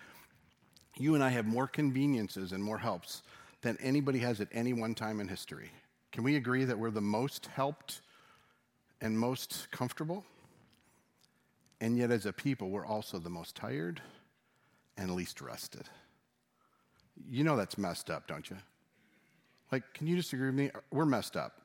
[0.98, 3.22] you and I have more conveniences and more helps
[3.62, 5.70] than anybody has at any one time in history.
[6.12, 8.00] Can we agree that we're the most helped
[9.00, 10.24] and most comfortable?
[11.80, 14.00] And yet, as a people, we're also the most tired
[14.96, 15.88] and least rested.
[17.30, 18.56] You know that's messed up, don't you?
[19.70, 20.70] Like, can you disagree with me?
[20.90, 21.60] We're messed up.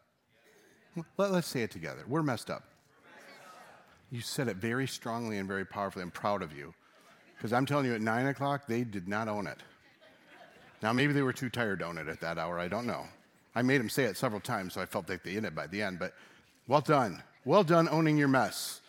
[1.17, 2.03] Let, us say it together.
[2.07, 2.63] We're messed up.
[4.09, 6.03] You said it very strongly and very powerfully.
[6.03, 6.73] I'm proud of you.
[7.42, 9.58] Because I'm telling you, at 9 o'clock, they did not own it.
[10.84, 12.60] Now, maybe they were too tired to own it at that hour.
[12.60, 13.06] I don't know.
[13.56, 15.82] I made them say it several times, so I felt like they it by the
[15.82, 15.98] end.
[15.98, 16.14] But
[16.68, 17.24] well done.
[17.44, 18.82] Well done owning your mess.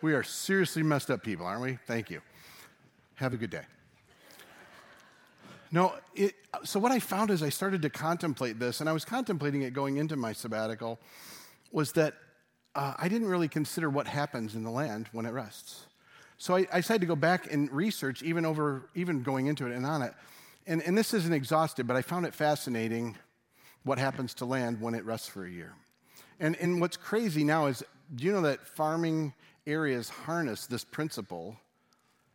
[0.00, 1.76] We are seriously messed up people, aren't we?
[1.88, 2.20] Thank you.
[3.16, 3.64] Have a good day.
[5.72, 9.04] No, it, so what I found as I started to contemplate this, and I was
[9.04, 11.00] contemplating it going into my sabbatical,
[11.72, 12.14] was that
[12.76, 15.86] uh, I didn't really consider what happens in the land when it rests.
[16.38, 19.72] So I, I, decided to go back and research, even over, even going into it
[19.72, 20.14] and on it.
[20.66, 23.16] And, and this isn't exhaustive, but I found it fascinating
[23.82, 25.74] what happens to land when it rests for a year.
[26.38, 27.82] And, and what's crazy now is,
[28.14, 29.34] do you know that farming
[29.66, 31.56] areas harness this principle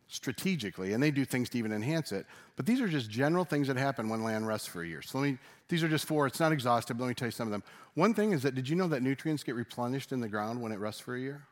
[0.08, 2.26] strategically, and they do things to even enhance it.
[2.56, 5.02] But these are just general things that happen when land rests for a year.
[5.02, 5.38] So let me,
[5.68, 6.26] these are just four.
[6.26, 7.64] It's not exhaustive, but let me tell you some of them.
[7.94, 10.72] One thing is that did you know that nutrients get replenished in the ground when
[10.72, 11.46] it rests for a year?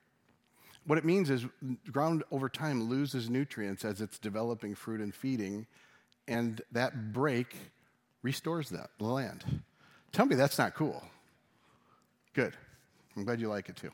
[0.85, 1.47] What it means is
[1.91, 5.66] ground over time loses nutrients as it's developing fruit and feeding,
[6.26, 7.57] and that break
[8.22, 9.62] restores that land.
[10.12, 11.03] Tell me that's not cool.
[12.35, 12.57] Good.
[13.16, 13.91] I'm glad you like it too.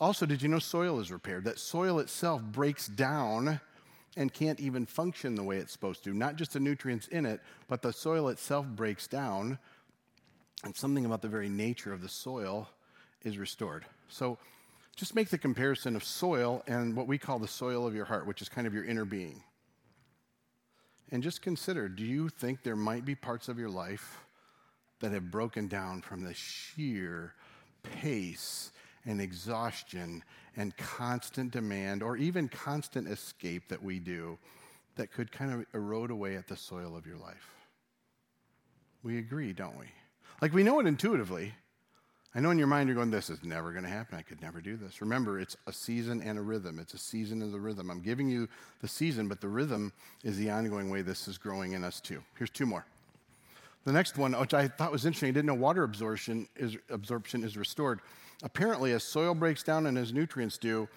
[0.00, 1.44] Also, did you know soil is repaired?
[1.44, 3.60] That soil itself breaks down
[4.16, 6.14] and can't even function the way it's supposed to.
[6.14, 9.58] Not just the nutrients in it, but the soil itself breaks down,
[10.64, 12.68] and something about the very nature of the soil
[13.22, 13.84] is restored.
[14.08, 14.38] So,
[15.00, 18.26] just make the comparison of soil and what we call the soil of your heart,
[18.26, 19.42] which is kind of your inner being.
[21.10, 24.18] And just consider do you think there might be parts of your life
[25.00, 27.32] that have broken down from the sheer
[27.82, 28.72] pace
[29.06, 30.22] and exhaustion
[30.54, 34.36] and constant demand or even constant escape that we do
[34.96, 37.54] that could kind of erode away at the soil of your life?
[39.02, 39.86] We agree, don't we?
[40.42, 41.54] Like we know it intuitively.
[42.34, 44.16] I know in your mind you're going, this is never going to happen.
[44.16, 45.00] I could never do this.
[45.00, 46.78] Remember, it's a season and a rhythm.
[46.78, 47.90] It's a season of the rhythm.
[47.90, 48.48] I'm giving you
[48.80, 52.22] the season, but the rhythm is the ongoing way this is growing in us too.
[52.38, 52.86] Here's two more.
[53.84, 57.42] The next one, which I thought was interesting, I didn't know water absorption is, absorption
[57.42, 58.00] is restored.
[58.44, 60.88] Apparently, as soil breaks down and as nutrients do,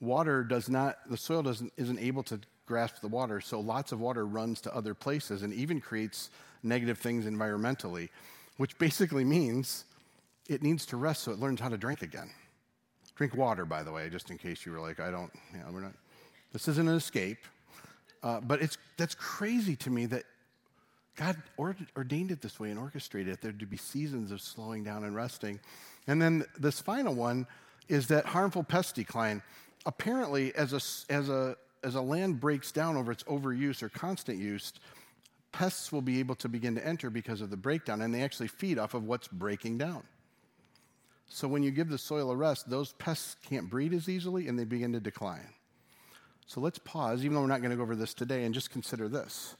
[0.00, 4.00] water does not, the soil doesn't, isn't able to grasp the water, so lots of
[4.00, 6.30] water runs to other places and even creates
[6.62, 8.08] negative things environmentally,
[8.56, 9.84] which basically means
[10.52, 12.30] it needs to rest so it learns how to drink again.
[13.14, 15.66] Drink water, by the way, just in case you were like, I don't, you know,
[15.72, 15.92] we're not,
[16.52, 17.38] this isn't an escape.
[18.22, 20.24] Uh, but it's, that's crazy to me that
[21.16, 23.40] God ordained it this way and orchestrated it.
[23.42, 25.60] There to be seasons of slowing down and resting.
[26.06, 27.46] And then this final one
[27.88, 29.42] is that harmful pest decline.
[29.84, 34.38] Apparently, as a, as a, as a land breaks down over its overuse or constant
[34.38, 34.72] use,
[35.50, 38.48] pests will be able to begin to enter because of the breakdown, and they actually
[38.48, 40.02] feed off of what's breaking down.
[41.34, 44.58] So when you give the soil a rest, those pests can't breed as easily and
[44.58, 45.48] they begin to decline.
[46.46, 48.70] So let's pause, even though we're not going to go over this today, and just
[48.70, 49.56] consider this.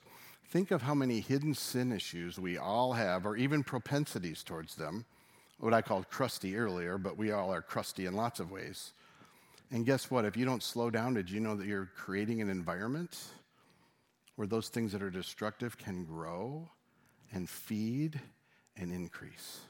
[0.50, 5.06] Think of how many hidden sin issues we all have, or even propensities towards them.
[5.60, 8.92] What I called crusty earlier, but we all are crusty in lots of ways.
[9.70, 10.26] And guess what?
[10.26, 13.18] If you don't slow down, did you know that you're creating an environment
[14.36, 16.68] where those things that are destructive can grow
[17.32, 18.20] and feed
[18.76, 19.60] and increase?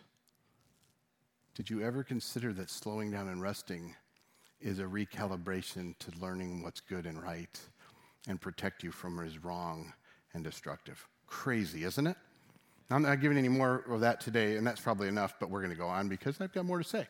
[1.55, 3.95] Did you ever consider that slowing down and resting
[4.63, 7.61] is a recalibration to learning what's good and right
[8.27, 9.93] and protect you from what is wrong
[10.33, 11.07] and destructive?
[11.27, 12.17] Crazy, isn't it?
[12.91, 15.73] I'm not giving any more of that today, and that's probably enough, but we're going
[15.73, 17.07] to go on because I've got more to say.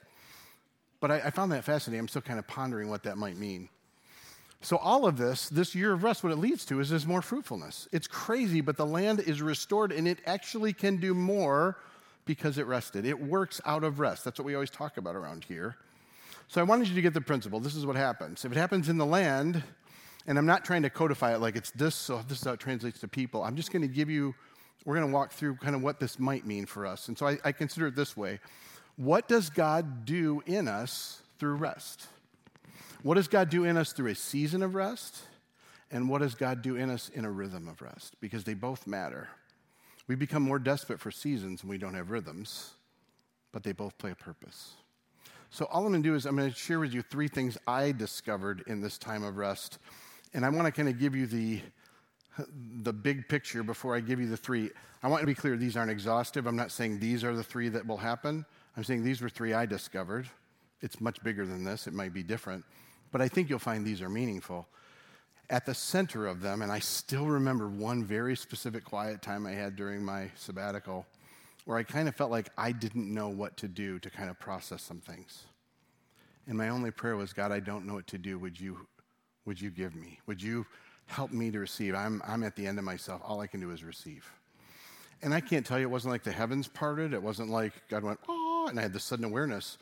[0.99, 2.01] But I, I found that fascinating.
[2.01, 3.69] I'm still kind of pondering what that might mean.
[4.61, 7.23] So, all of this, this year of rest, what it leads to is there's more
[7.23, 7.89] fruitfulness.
[7.93, 11.79] It's crazy, but the land is restored and it actually can do more
[12.25, 13.05] because it rested.
[13.05, 14.25] It works out of rest.
[14.25, 15.77] That's what we always talk about around here.
[16.49, 17.61] So I wanted you to get the principle.
[17.61, 18.45] This is what happens.
[18.45, 19.63] If it happens in the land,
[20.27, 22.61] and I'm not trying to codify it like it's this, so this is how it
[22.61, 23.43] translates to people.
[23.43, 24.35] I'm just going to give you,
[24.85, 27.09] we're going to walk through kind of what this might mean for us.
[27.09, 28.41] And so I, I consider it this way
[28.97, 32.07] What does God do in us through rest?
[33.03, 35.23] What does God do in us through a season of rest?
[35.91, 38.15] And what does God do in us in a rhythm of rest?
[38.21, 39.29] Because they both matter.
[40.13, 42.73] We become more desperate for seasons when we don't have rhythms,
[43.51, 44.75] but they both play a purpose.
[45.49, 48.63] So, all I'm to do is I'm to share with you three things I discovered
[48.67, 49.79] in this time of rest.
[50.35, 51.63] And I want to kind of give you the,
[52.83, 54.69] the big picture before I give you the three.
[55.03, 56.47] I want to be clear these aren't exhaustive.
[56.47, 58.45] I'm not saying these are the three that will happen.
[58.77, 60.29] I'm saying these were three I discovered.
[60.83, 62.67] It's much bigger than this, it might be different.
[63.13, 64.69] But I think you'll find these are meaningful
[65.53, 69.53] at the center of them, and I still remember one very specific quiet time I
[69.53, 71.07] had during my sabbatical
[71.67, 74.41] where I kind of felt like I didn't know what to do to kind of
[74.41, 75.45] process some things.
[76.49, 78.39] And my only prayer was, God, I don't know what to do.
[78.39, 78.89] Would you,
[79.45, 80.19] would you give me?
[80.27, 80.67] Would you
[81.05, 81.95] help me to receive?
[81.95, 83.21] I'm, I'm at the end of myself.
[83.23, 84.27] All I can do is receive.
[85.21, 87.13] And I can't tell you, it wasn't like the heavens parted.
[87.13, 89.77] It wasn't like God went, oh, and I had this sudden awareness.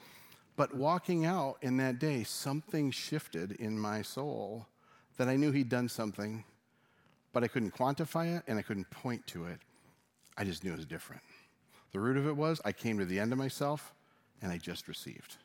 [0.56, 4.66] But walking out in that day, something shifted in my soul
[5.20, 6.42] that I knew he'd done something,
[7.34, 9.58] but I couldn't quantify it and I couldn't point to it.
[10.38, 11.20] I just knew it was different.
[11.92, 13.92] The root of it was I came to the end of myself
[14.40, 15.36] and I just received.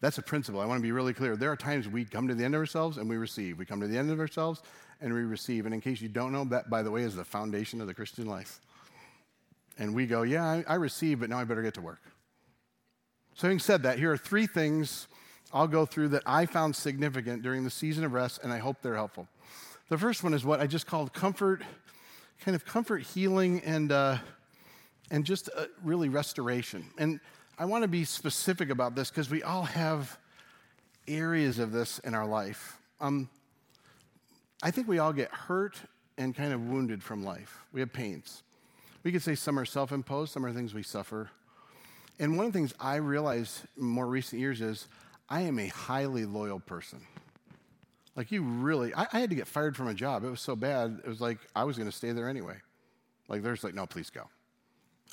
[0.00, 0.60] That's a principle.
[0.60, 1.34] I want to be really clear.
[1.34, 3.58] There are times we come to the end of ourselves and we receive.
[3.58, 4.62] We come to the end of ourselves
[5.00, 5.66] and we receive.
[5.66, 7.94] And in case you don't know, that, by the way, is the foundation of the
[7.94, 8.60] Christian life.
[9.76, 12.02] And we go, yeah, I, I receive, but now I better get to work.
[13.34, 15.08] So, having said that, here are three things
[15.52, 18.82] I'll go through that I found significant during the season of rest, and I hope
[18.82, 19.28] they're helpful.
[19.88, 21.62] The first one is what I just called comfort,
[22.40, 24.18] kind of comfort, healing, and, uh,
[25.10, 26.84] and just uh, really restoration.
[26.98, 27.20] And
[27.58, 30.18] I want to be specific about this because we all have
[31.06, 32.78] areas of this in our life.
[33.00, 33.30] Um,
[34.62, 35.76] I think we all get hurt
[36.18, 37.60] and kind of wounded from life.
[37.72, 38.42] We have pains.
[39.02, 41.30] We could say some are self imposed, some are things we suffer.
[42.18, 44.88] And one of the things I realized in more recent years is
[45.28, 47.00] I am a highly loyal person.
[48.16, 50.24] Like, you really, I, I had to get fired from a job.
[50.24, 52.56] It was so bad, it was like I was going to stay there anyway.
[53.28, 54.28] Like, there's like, no, please go.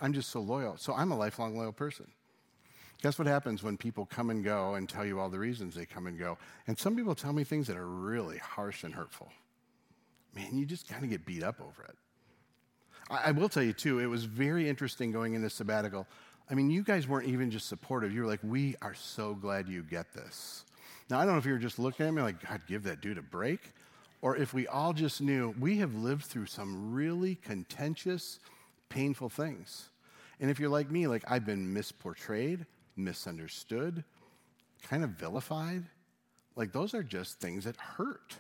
[0.02, 0.78] I'm just so loyal.
[0.78, 2.08] So I'm a lifelong loyal person.
[3.02, 5.86] Guess what happens when people come and go and tell you all the reasons they
[5.86, 6.38] come and go?
[6.68, 9.32] And some people tell me things that are really harsh and hurtful.
[10.34, 11.96] Man, you just kind of get beat up over it.
[13.10, 16.08] I, I will tell you, too, it was very interesting going into sabbatical.
[16.50, 18.14] I mean, you guys weren't even just supportive.
[18.14, 20.64] You were like, we are so glad you get this.
[21.10, 23.02] Now, I don't know if you were just looking at me like, God, give that
[23.02, 23.60] dude a break,
[24.22, 28.40] or if we all just knew we have lived through some really contentious,
[28.90, 29.90] painful things.
[30.40, 32.66] And if you're like me, like, I've been misportrayed,
[32.96, 34.04] misunderstood,
[34.84, 35.84] kind of vilified.
[36.56, 38.36] Like, those are just things that hurt.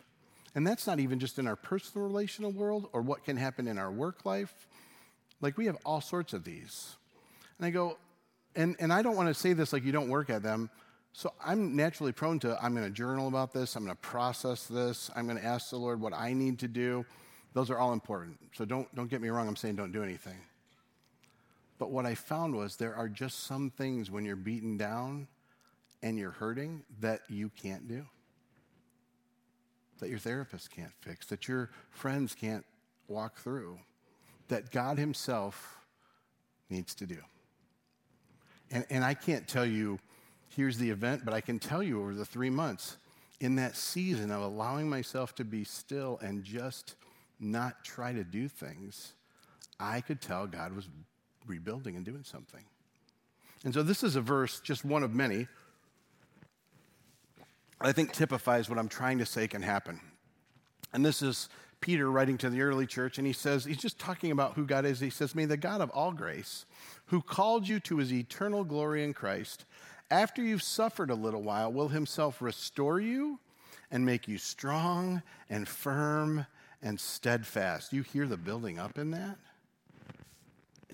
[0.53, 3.77] And that's not even just in our personal relational world or what can happen in
[3.77, 4.67] our work life.
[5.41, 6.95] Like, we have all sorts of these.
[7.57, 7.97] And I go,
[8.55, 10.69] and, and I don't want to say this like you don't work at them.
[11.13, 14.65] So I'm naturally prone to, I'm going to journal about this, I'm going to process
[14.65, 17.05] this, I'm going to ask the Lord what I need to do.
[17.53, 18.37] Those are all important.
[18.53, 20.37] So don't, don't get me wrong, I'm saying don't do anything.
[21.77, 25.27] But what I found was there are just some things when you're beaten down
[26.03, 28.05] and you're hurting that you can't do,
[29.99, 32.65] that your therapist can't fix, that your friends can't
[33.07, 33.79] walk through,
[34.49, 35.77] that God Himself
[36.69, 37.19] needs to do.
[38.71, 39.99] And, and I can't tell you,
[40.49, 42.97] here's the event, but I can tell you over the three months,
[43.39, 46.95] in that season of allowing myself to be still and just
[47.39, 49.13] not try to do things,
[49.79, 50.87] I could tell God was
[51.45, 52.63] rebuilding and doing something.
[53.63, 55.47] And so this is a verse, just one of many,
[57.81, 59.99] I think typifies what I'm trying to say can happen.
[60.93, 61.49] And this is
[61.85, 64.85] Peter writing to the early church, and he says, he's just talking about who God
[64.85, 64.99] is.
[64.99, 66.65] He says, May the God of all grace,
[67.05, 69.65] who called you to his eternal glory in Christ,
[70.09, 73.37] after you've suffered a little while, will himself restore you
[73.91, 76.47] and make you strong and firm
[76.81, 77.93] and steadfast.
[77.93, 79.37] You hear the building up in that?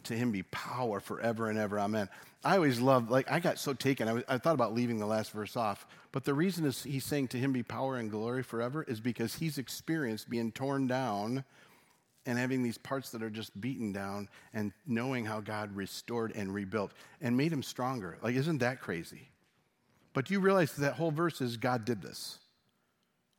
[0.06, 1.80] To him be power forever and ever.
[1.80, 2.10] Amen.
[2.44, 4.08] I always love, like, I got so taken.
[4.08, 5.86] I, was, I thought about leaving the last verse off.
[6.12, 9.36] But the reason is he's saying to him be power and glory forever is because
[9.36, 11.44] he's experienced being torn down
[12.26, 16.54] and having these parts that are just beaten down and knowing how God restored and
[16.54, 16.92] rebuilt
[17.22, 18.18] and made him stronger.
[18.22, 19.30] Like, isn't that crazy?
[20.14, 22.40] But you realize that whole verse is God did this.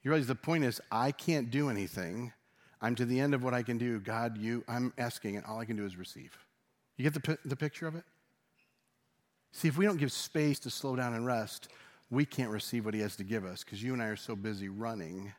[0.03, 2.33] You realize the point is, I can't do anything.
[2.81, 4.01] I'm to the end of what I can do.
[4.01, 6.37] God, you, I'm asking, and all I can do is receive.
[7.03, 8.05] You get the, the picture of it?
[9.51, 11.67] See, if we don't give space to slow down and rest,
[12.11, 14.37] we can't receive what He has to give us because you and I are so
[14.37, 15.33] busy running.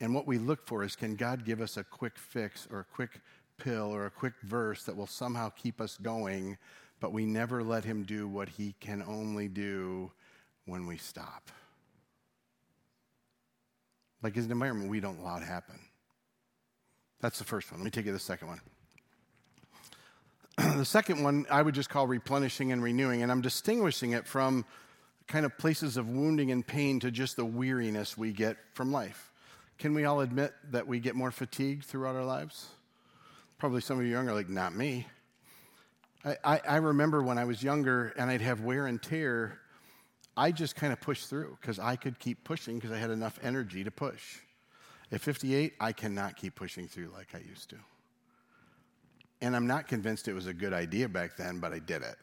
[0.00, 2.84] And what we look for is can God give us a quick fix or a
[2.84, 3.22] quick
[3.56, 6.58] pill or a quick verse that will somehow keep us going,
[7.00, 10.12] but we never let Him do what He can only do
[10.66, 11.50] when we stop.
[14.22, 15.80] Like, as an environment, we don't allow to happen.
[17.22, 17.80] That's the first one.
[17.80, 18.60] Let me take you to the second one.
[20.76, 24.64] the second one I would just call replenishing and renewing, and I'm distinguishing it from
[25.26, 29.32] kind of places of wounding and pain to just the weariness we get from life.
[29.78, 32.68] Can we all admit that we get more fatigued throughout our lives?
[33.58, 35.06] Probably some of you young are like, not me.
[36.24, 39.58] I, I, I remember when I was younger and I'd have wear and tear,
[40.36, 43.38] I just kind of pushed through because I could keep pushing because I had enough
[43.42, 44.38] energy to push.
[45.12, 47.76] At 58, I cannot keep pushing through like I used to.
[49.40, 52.16] And I'm not convinced it was a good idea back then, but I did it.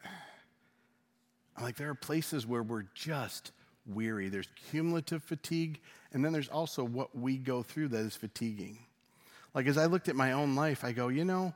[1.56, 3.52] I'm Like, there are places where we're just
[3.86, 4.28] weary.
[4.28, 5.80] There's cumulative fatigue,
[6.12, 8.78] and then there's also what we go through that is fatiguing.
[9.54, 11.54] Like, as I looked at my own life, I go, you know,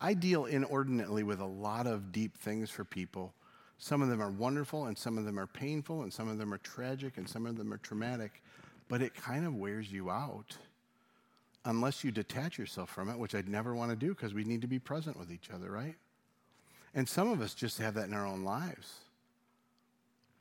[0.00, 3.32] I deal inordinately with a lot of deep things for people.
[3.78, 6.52] Some of them are wonderful, and some of them are painful, and some of them
[6.52, 8.42] are tragic, and some of them are traumatic,
[8.88, 10.56] but it kind of wears you out
[11.66, 14.62] unless you detach yourself from it, which I'd never want to do because we need
[14.62, 15.96] to be present with each other, right?
[16.94, 18.94] And some of us just have that in our own lives.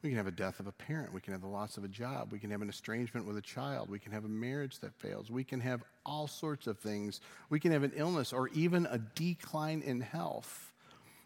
[0.01, 1.13] We can have a death of a parent.
[1.13, 2.31] We can have the loss of a job.
[2.31, 3.89] We can have an estrangement with a child.
[3.89, 5.31] We can have a marriage that fails.
[5.31, 7.21] We can have all sorts of things.
[7.49, 10.71] We can have an illness or even a decline in health.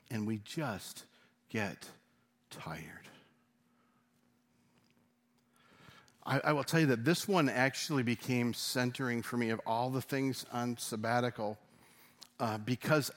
[0.09, 1.03] And we just
[1.49, 1.89] get
[2.49, 3.09] tired.
[6.25, 9.89] I, I, will tell you that this one actually became centering for me of all
[9.89, 11.57] the things on sabbatical
[12.39, 13.11] uh, because,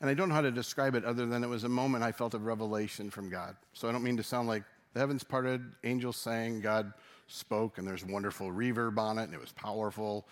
[0.00, 2.12] and I don't know how to describe it other than it was a moment I
[2.12, 3.56] felt of revelation from God.
[3.72, 4.64] So I don't mean to sound like
[4.94, 6.92] the heavens parted, angels sang, God
[7.26, 10.26] spoke, and there's wonderful reverb on it, and it was powerful.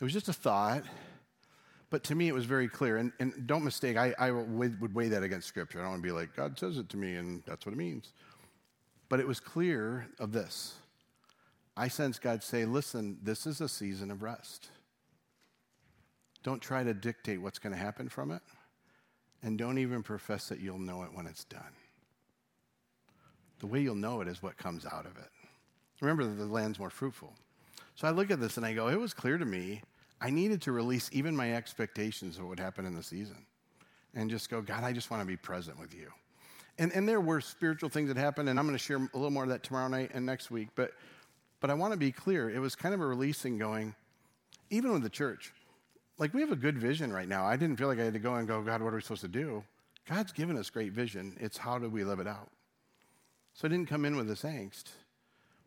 [0.00, 0.84] It was just a thought.
[1.90, 2.98] But to me, it was very clear.
[2.98, 5.80] And, and don't mistake, I, I would weigh that against Scripture.
[5.80, 7.78] I don't want to be like, God says it to me, and that's what it
[7.78, 8.12] means.
[9.08, 10.74] But it was clear of this
[11.76, 14.70] I sense God say, listen, this is a season of rest.
[16.42, 18.42] Don't try to dictate what's going to happen from it,
[19.42, 21.74] and don't even profess that you'll know it when it's done.
[23.60, 25.30] The way you'll know it is what comes out of it.
[26.00, 27.34] Remember that the land's more fruitful.
[27.94, 29.82] So I look at this and I go, it was clear to me
[30.20, 33.46] I needed to release even my expectations of what would happen in the season
[34.14, 36.08] and just go, God, I just want to be present with you.
[36.78, 39.30] And, and there were spiritual things that happened, and I'm going to share a little
[39.30, 40.68] more of that tomorrow night and next week.
[40.74, 40.92] But
[41.60, 42.50] but I want to be clear.
[42.50, 43.94] It was kind of a releasing going,
[44.70, 45.52] even with the church.
[46.18, 47.44] Like we have a good vision right now.
[47.44, 49.22] I didn't feel like I had to go and go, God, what are we supposed
[49.22, 49.64] to do?
[50.08, 51.36] God's given us great vision.
[51.40, 52.50] It's how do we live it out?
[53.54, 54.84] So I didn't come in with this angst.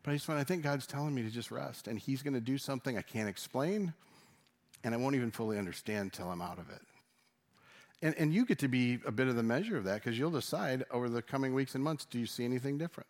[0.03, 1.87] But I just went, I think God's telling me to just rest.
[1.87, 3.93] And He's going to do something I can't explain,
[4.83, 6.81] and I won't even fully understand till I'm out of it.
[8.01, 10.29] And, and you get to be a bit of the measure of that because you'll
[10.29, 13.07] decide over the coming weeks and months do you see anything different?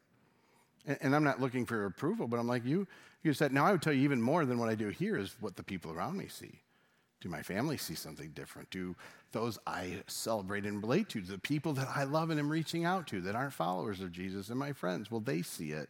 [0.86, 2.88] And, and I'm not looking for approval, but I'm like, you,
[3.24, 5.36] you said, now I would tell you even more than what I do here is
[5.40, 6.60] what the people around me see.
[7.22, 8.70] Do my family see something different?
[8.70, 8.96] Do
[9.32, 13.08] those I celebrate and relate to, the people that I love and am reaching out
[13.08, 15.88] to that aren't followers of Jesus and my friends, will they see it?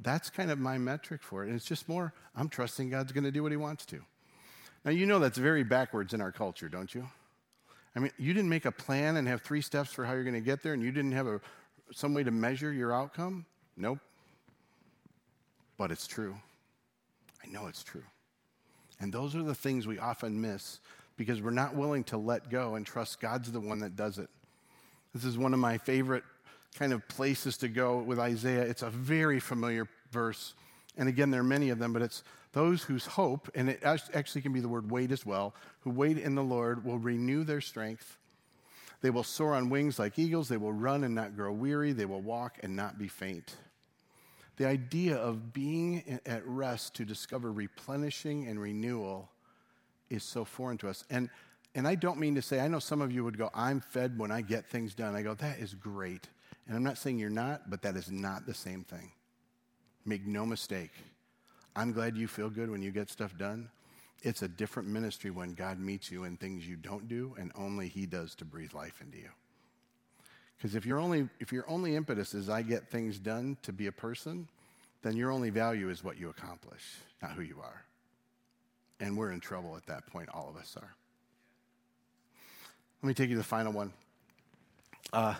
[0.00, 1.48] That's kind of my metric for it.
[1.48, 4.00] And it's just more, I'm trusting God's going to do what he wants to.
[4.84, 7.08] Now, you know that's very backwards in our culture, don't you?
[7.96, 10.34] I mean, you didn't make a plan and have three steps for how you're going
[10.34, 11.40] to get there, and you didn't have a,
[11.92, 13.46] some way to measure your outcome?
[13.76, 14.00] Nope.
[15.76, 16.36] But it's true.
[17.44, 18.04] I know it's true.
[19.00, 20.78] And those are the things we often miss
[21.16, 24.28] because we're not willing to let go and trust God's the one that does it.
[25.14, 26.24] This is one of my favorite
[26.76, 28.62] kind of places to go with Isaiah.
[28.62, 30.54] It's a very familiar verse.
[30.96, 34.42] And again, there are many of them, but it's those whose hope, and it actually
[34.42, 37.60] can be the word wait as well, who wait in the Lord will renew their
[37.60, 38.16] strength.
[39.02, 40.48] They will soar on wings like eagles.
[40.48, 41.92] They will run and not grow weary.
[41.92, 43.56] They will walk and not be faint.
[44.56, 49.30] The idea of being at rest to discover replenishing and renewal
[50.10, 51.04] is so foreign to us.
[51.10, 51.28] And,
[51.74, 54.18] and I don't mean to say, I know some of you would go, I'm fed
[54.18, 55.16] when I get things done.
[55.16, 56.28] I go, that is great.
[56.66, 59.10] And I'm not saying you're not, but that is not the same thing.
[60.04, 60.92] Make no mistake.
[61.74, 63.68] I'm glad you feel good when you get stuff done.
[64.22, 67.88] It's a different ministry when God meets you in things you don't do and only
[67.88, 69.28] He does to breathe life into you.
[70.56, 73.86] Because if, your only, if your only impetus is I get things done to be
[73.86, 74.48] a person,
[75.02, 76.82] then your only value is what you accomplish,
[77.22, 77.84] not who you are.
[79.00, 80.94] And we're in trouble at that point, all of us are.
[83.02, 83.92] Let me take you to the final one.
[85.12, 85.34] Uh,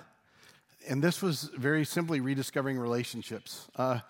[0.87, 3.69] and this was very simply rediscovering relationships.
[3.75, 4.01] Uh,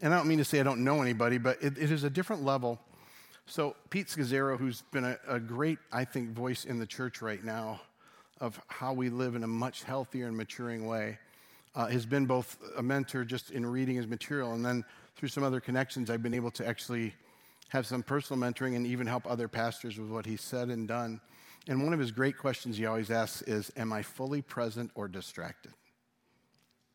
[0.00, 2.10] and I don't mean to say I don't know anybody, but it, it is a
[2.10, 2.78] different level.
[3.46, 7.42] So, Pete Scazzero, who's been a, a, great, I think, voice in the church right
[7.42, 7.80] now
[8.40, 11.18] of how we live in a much healthier and maturing way,
[11.74, 14.84] uh, has been both a mentor just in reading his material, and then
[15.16, 17.14] through some other connections, I've been able to actually
[17.68, 21.20] have some personal mentoring and even help other pastors with what he said and done.
[21.68, 25.06] And one of his great questions he always asks is Am I fully present or
[25.08, 25.72] distracted?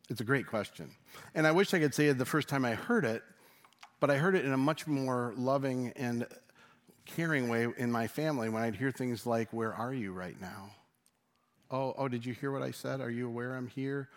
[0.10, 0.92] It's a great question.
[1.34, 3.24] And I wish I could say it the first time I heard it,
[4.00, 6.28] but I heard it in a much more loving and
[7.06, 10.72] caring way in my family when I'd hear things like, Where are you right now?
[11.72, 13.02] Oh, oh, did you hear what I said?
[13.02, 14.10] Are you aware I'm here?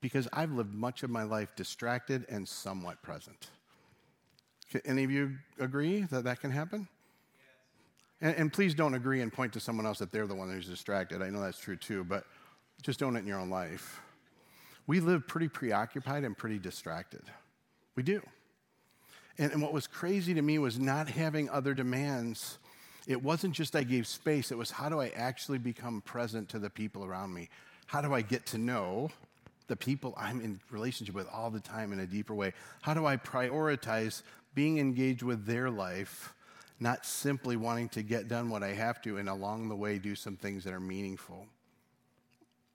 [0.00, 3.48] Because I've lived much of my life distracted and somewhat present.
[4.70, 6.88] Can any of you agree that that can happen?
[8.20, 10.66] And, and, please don't agree and point to someone else that they're the one who's
[10.66, 11.22] distracted.
[11.22, 12.24] I know that's true too, but
[12.82, 14.00] just own it in your own life
[14.90, 17.22] we live pretty preoccupied and pretty distracted.
[17.94, 18.20] We do.
[19.38, 22.58] And, and what was crazy to me was not having other demands.
[23.06, 26.58] It wasn't just I gave space, it was how do I actually become present to
[26.58, 27.48] the people around me?
[27.86, 29.10] How do I get to know
[29.66, 32.52] the people I'm in relationship with all the time in a deeper way?
[32.82, 34.22] How do I prioritize
[34.54, 36.34] being engaged with their life,
[36.78, 40.14] not simply wanting to get done what I have to and along the way do
[40.14, 41.46] some things that are meaningful?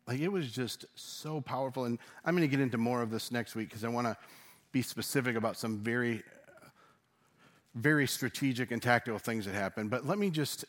[0.07, 1.85] Like it was just so powerful.
[1.85, 4.17] And I'm going to get into more of this next week because I want to
[4.71, 6.23] be specific about some very,
[7.75, 9.89] very strategic and tactical things that happened.
[9.89, 10.65] But let me just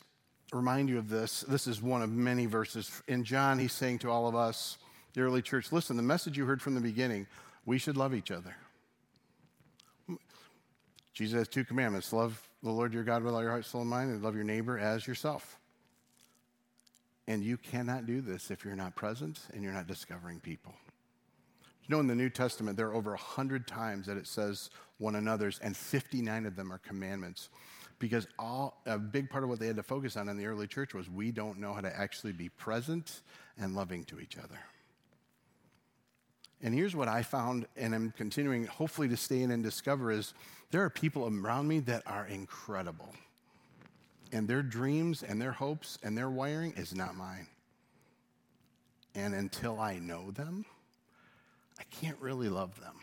[0.52, 1.42] remind you of this.
[1.42, 3.02] This is one of many verses.
[3.08, 4.78] In John, he's saying to all of us,
[5.14, 7.26] the early church, listen, the message you heard from the beginning,
[7.64, 8.54] we should love each other.
[11.14, 13.90] Jesus has two commandments love the Lord your God with all your heart, soul, and
[13.90, 15.58] mind, and love your neighbor as yourself.
[17.28, 20.74] And you cannot do this if you're not present and you're not discovering people.
[21.86, 25.16] You know, in the New Testament, there are over 100 times that it says one
[25.16, 27.48] another's, and 59 of them are commandments.
[27.98, 30.66] Because all, a big part of what they had to focus on in the early
[30.66, 33.22] church was we don't know how to actually be present
[33.58, 34.58] and loving to each other.
[36.62, 40.34] And here's what I found, and I'm continuing hopefully to stay in and discover is
[40.70, 43.14] there are people around me that are incredible
[44.32, 47.46] and their dreams and their hopes and their wiring is not mine.
[49.14, 50.66] And until I know them,
[51.78, 52.94] I can't really love them.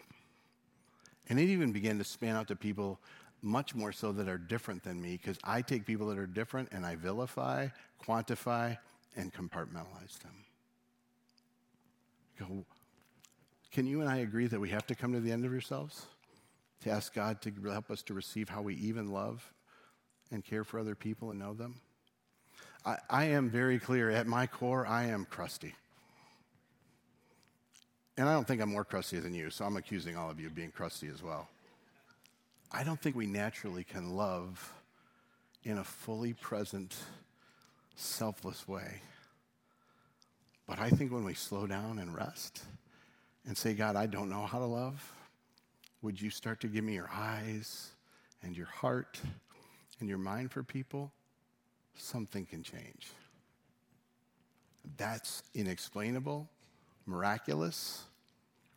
[1.30, 3.00] And it even began to span out to people
[3.42, 6.70] much more so that are different than me because I take people that are different
[6.72, 7.68] and I vilify,
[8.06, 8.78] quantify,
[9.16, 10.46] and compartmentalize them.
[12.40, 12.66] Go,
[13.72, 16.06] can you and I agree that we have to come to the end of ourselves
[16.84, 19.52] to ask God to help us to receive how we even love
[20.32, 21.82] and care for other people and know them?
[22.86, 24.10] I, I am very clear.
[24.10, 25.76] At my core, I am crusty.
[28.18, 30.48] And I don't think I'm more crusty than you, so I'm accusing all of you
[30.48, 31.48] of being crusty as well.
[32.72, 34.74] I don't think we naturally can love
[35.64, 36.96] in a fully present,
[37.96, 39.02] selfless way.
[40.68, 42.64] But I think when we slow down and rest
[43.46, 45.12] and say, God, I don't know how to love,
[46.02, 47.92] would you start to give me your eyes
[48.42, 49.20] and your heart
[50.00, 51.12] and your mind for people?
[51.96, 53.12] Something can change.
[54.98, 56.50] That's inexplainable,
[57.06, 58.04] miraculous.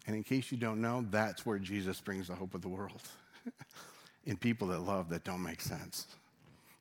[0.06, 3.02] And in case you don't know, that's where Jesus brings the hope of the world
[4.24, 6.06] in people that love that don't make sense,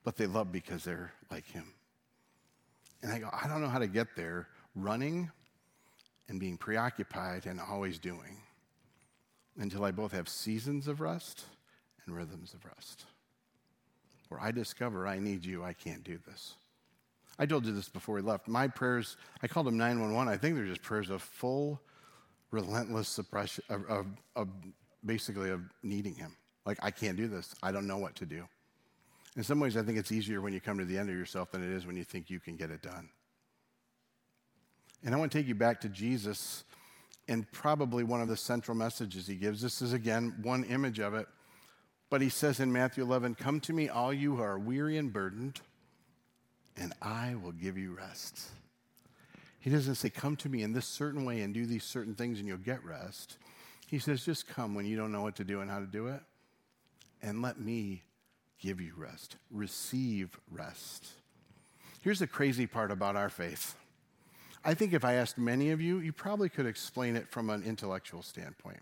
[0.04, 1.74] but they love because they're like Him.
[3.02, 5.32] And I go, I don't know how to get there running
[6.28, 8.38] and being preoccupied and always doing
[9.58, 11.46] until I both have seasons of rest
[12.06, 13.06] and rhythms of rest.
[14.30, 16.56] Where I discover I need you, I can't do this.
[17.38, 18.48] I told you this before we left.
[18.48, 20.32] My prayers, I called them 911.
[20.32, 21.82] I think they're just prayers of full,
[22.52, 24.06] relentless suppression, of, of,
[24.36, 24.48] of
[25.06, 26.36] basically of needing Him.
[26.66, 27.54] Like, I can't do this.
[27.62, 28.48] I don't know what to do.
[29.36, 31.52] In some ways, I think it's easier when you come to the end of yourself
[31.52, 33.10] than it is when you think you can get it done.
[35.04, 36.64] And I want to take you back to Jesus
[37.28, 39.62] and probably one of the central messages he gives.
[39.62, 41.28] This is, again, one image of it.
[42.10, 45.12] But he says in Matthew 11, Come to me, all you who are weary and
[45.12, 45.60] burdened,
[46.78, 48.42] and I will give you rest.
[49.60, 52.40] He doesn't say, Come to me in this certain way and do these certain things
[52.40, 53.38] and you'll get rest.
[53.88, 56.08] He says, Just come when you don't know what to do and how to do
[56.08, 56.22] it,
[57.22, 58.04] and let me
[58.60, 59.38] give you rest.
[59.52, 61.08] Receive rest.
[62.02, 63.76] Here's the crazy part about our faith.
[64.64, 67.64] I think if I asked many of you, you probably could explain it from an
[67.64, 68.82] intellectual standpoint.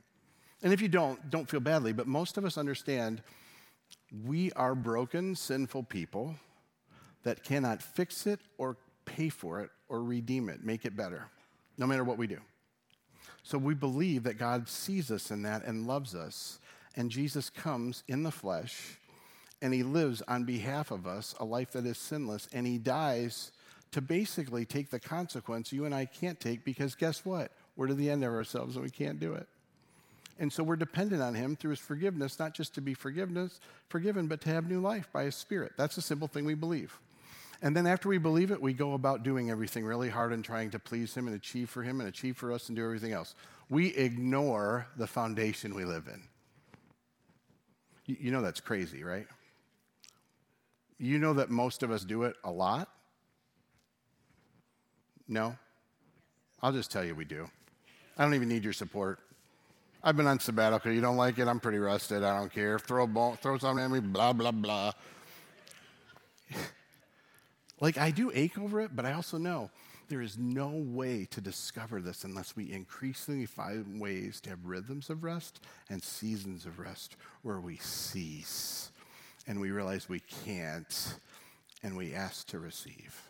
[0.61, 3.21] And if you don't, don't feel badly, but most of us understand
[4.25, 6.35] we are broken, sinful people
[7.23, 11.27] that cannot fix it or pay for it or redeem it, make it better,
[11.77, 12.39] no matter what we do.
[13.43, 16.59] So we believe that God sees us in that and loves us,
[16.95, 18.99] and Jesus comes in the flesh
[19.63, 23.53] and he lives on behalf of us a life that is sinless, and he dies
[23.91, 27.51] to basically take the consequence you and I can't take because guess what?
[27.77, 29.47] We're to the end of ourselves and we can't do it.
[30.37, 34.27] And so we're dependent on him through his forgiveness, not just to be forgiveness, forgiven,
[34.27, 35.73] but to have new life by his spirit.
[35.77, 36.99] That's a simple thing we believe.
[37.63, 40.69] And then after we believe it, we go about doing everything really hard and trying
[40.71, 43.35] to please him and achieve for him and achieve for us and do everything else.
[43.69, 46.21] We ignore the foundation we live in.
[48.05, 49.25] You know that's crazy, right?
[50.99, 52.89] You know that most of us do it a lot?
[55.29, 55.55] No?
[56.61, 57.49] I'll just tell you we do.
[58.17, 59.19] I don't even need your support.
[60.03, 60.91] I've been on sabbatical.
[60.91, 61.47] You don't like it?
[61.47, 62.25] I'm pretty rusted.
[62.25, 62.77] I don't care.
[62.77, 64.91] Throw a ball, throw something at me, blah, blah, blah.
[67.83, 69.69] Like, I do ache over it, but I also know
[70.07, 75.09] there is no way to discover this unless we increasingly find ways to have rhythms
[75.09, 75.59] of rest
[75.89, 78.89] and seasons of rest where we cease
[79.47, 81.15] and we realize we can't
[81.83, 83.21] and we ask to receive.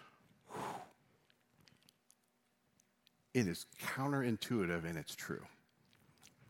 [3.34, 5.42] It is counterintuitive and it's true.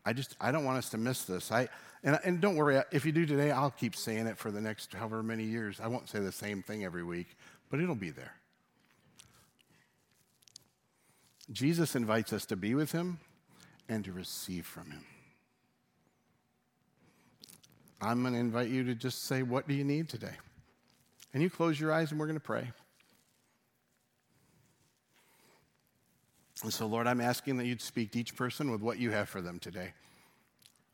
[0.04, 1.50] I just I don't want us to miss this.
[1.50, 1.68] I
[2.02, 4.92] and, and don't worry if you do today, I'll keep saying it for the next
[4.92, 5.80] however many years.
[5.82, 7.36] I won't say the same thing every week,
[7.74, 8.34] but it'll be there.
[11.50, 13.18] Jesus invites us to be with him
[13.88, 15.04] and to receive from him.
[18.00, 20.36] I'm going to invite you to just say, What do you need today?
[21.32, 22.70] And you close your eyes and we're going to pray.
[26.62, 29.28] And so, Lord, I'm asking that you'd speak to each person with what you have
[29.28, 29.94] for them today.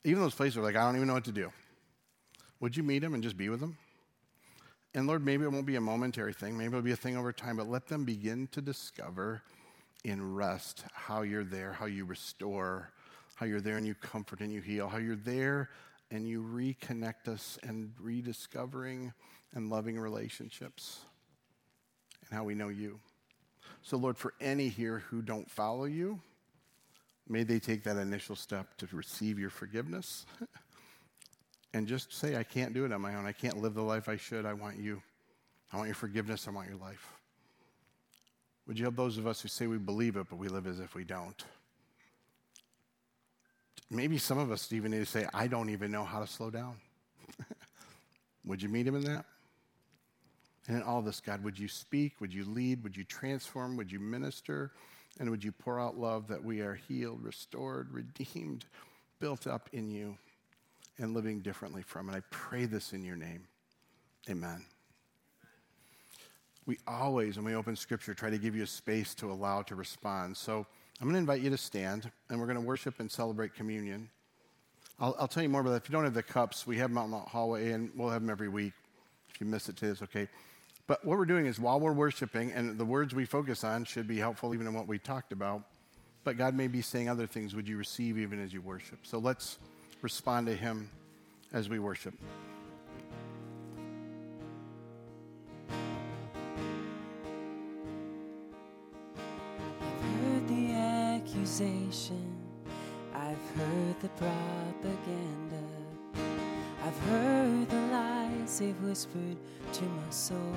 [0.03, 1.53] Even those places where, like, I don't even know what to do.
[2.61, 3.77] Would you meet them and just be with them?
[4.95, 7.33] And Lord, maybe it won't be a momentary thing, maybe it'll be a thing over
[7.33, 9.43] time, but let them begin to discover
[10.05, 12.91] in rest how you're there, how you restore,
[13.37, 15.71] how you're there and you comfort and you heal, how you're there
[16.11, 19.13] and you reconnect us and rediscovering
[19.55, 21.01] and loving relationships,
[22.29, 22.99] and how we know you.
[23.83, 26.21] So, Lord, for any here who don't follow you,
[27.29, 30.27] may they take that initial step to receive your forgiveness
[31.73, 33.27] and just say, I can't do it on my own.
[33.27, 34.45] I can't live the life I should.
[34.45, 35.03] I want you.
[35.73, 36.49] I want your forgiveness.
[36.49, 37.07] I want your life.
[38.67, 40.81] Would you help those of us who say we believe it, but we live as
[40.81, 41.45] if we don't?
[43.91, 46.51] Maybe some of us even need to say, I don't even know how to slow
[46.51, 46.77] down.
[48.45, 49.25] Would you meet him in that?
[50.69, 52.21] And in all this, God, would you speak?
[52.21, 52.85] Would you lead?
[52.85, 53.77] Would you transform?
[53.77, 54.71] Would you minister?
[55.19, 58.67] And would you pour out love that we are healed, restored, redeemed,
[59.19, 60.17] built up in you,
[61.01, 63.45] and living differently from And I pray this in your name.
[64.29, 64.65] Amen.
[66.67, 69.75] We always, when we open scripture, try to give you a space to allow to
[69.75, 70.37] respond.
[70.37, 70.67] So
[71.01, 74.11] I'm going to invite you to stand, and we're going to worship and celebrate communion.
[75.01, 75.83] I'll, I'll tell you more about that.
[75.83, 78.11] If you don't have the cups, we have them out in the hallway, and we'll
[78.11, 78.75] have them every week.
[79.31, 80.29] If you miss it today, it's okay.
[80.87, 84.07] But what we're doing is while we're worshiping, and the words we focus on should
[84.07, 85.63] be helpful even in what we talked about,
[86.25, 87.55] but God may be saying other things.
[87.55, 88.99] Would you receive even as you worship?
[89.05, 89.59] So let's
[90.03, 90.89] respond to Him
[91.53, 92.15] as we worship.
[99.81, 102.37] I've heard the accusation,
[103.15, 105.67] I've heard the propaganda,
[106.85, 109.37] I've heard the lies they've whispered
[109.73, 110.55] to my soul.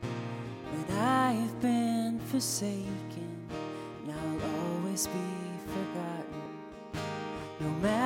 [0.00, 3.48] But I've been forsaken,
[4.06, 4.42] and I'll
[4.76, 5.33] always be.
[7.64, 8.03] No matter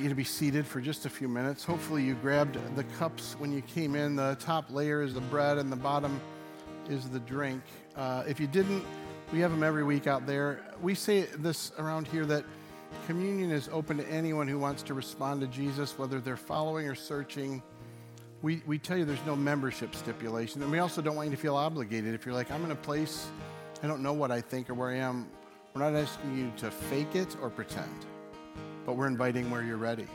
[0.00, 1.62] invite you to be seated for just a few minutes.
[1.62, 4.16] Hopefully, you grabbed the cups when you came in.
[4.16, 6.18] The top layer is the bread, and the bottom
[6.88, 7.62] is the drink.
[7.96, 8.82] Uh, if you didn't,
[9.30, 10.60] we have them every week out there.
[10.80, 12.44] We say this around here that
[13.06, 16.94] communion is open to anyone who wants to respond to Jesus, whether they're following or
[16.94, 17.62] searching.
[18.40, 20.62] We, we tell you there's no membership stipulation.
[20.62, 22.14] And we also don't want you to feel obligated.
[22.14, 23.28] If you're like, I'm in a place,
[23.82, 25.28] I don't know what I think or where I am,
[25.74, 28.06] we're not asking you to fake it or pretend
[28.90, 30.08] but we're inviting where you're ready.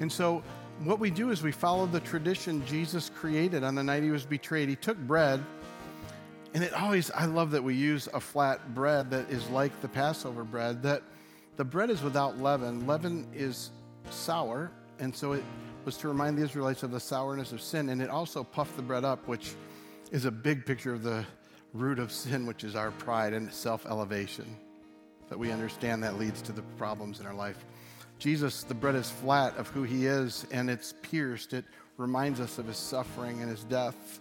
[0.00, 0.42] And so,
[0.82, 4.26] what we do is we follow the tradition Jesus created on the night he was
[4.26, 4.68] betrayed.
[4.68, 5.44] He took bread,
[6.54, 9.86] and it always, I love that we use a flat bread that is like the
[9.86, 11.04] Passover bread, that
[11.54, 12.84] the bread is without leaven.
[12.84, 13.70] Leaven is
[14.10, 15.44] sour, and so it
[15.84, 18.82] was to remind the Israelites of the sourness of sin, and it also puffed the
[18.82, 19.54] bread up, which
[20.10, 21.24] is a big picture of the
[21.72, 24.56] root of sin, which is our pride and self elevation
[25.28, 27.64] that we understand that leads to the problems in our life.
[28.18, 31.52] Jesus, the bread is flat of who he is, and it's pierced.
[31.52, 31.64] It
[31.96, 34.20] reminds us of his suffering and his death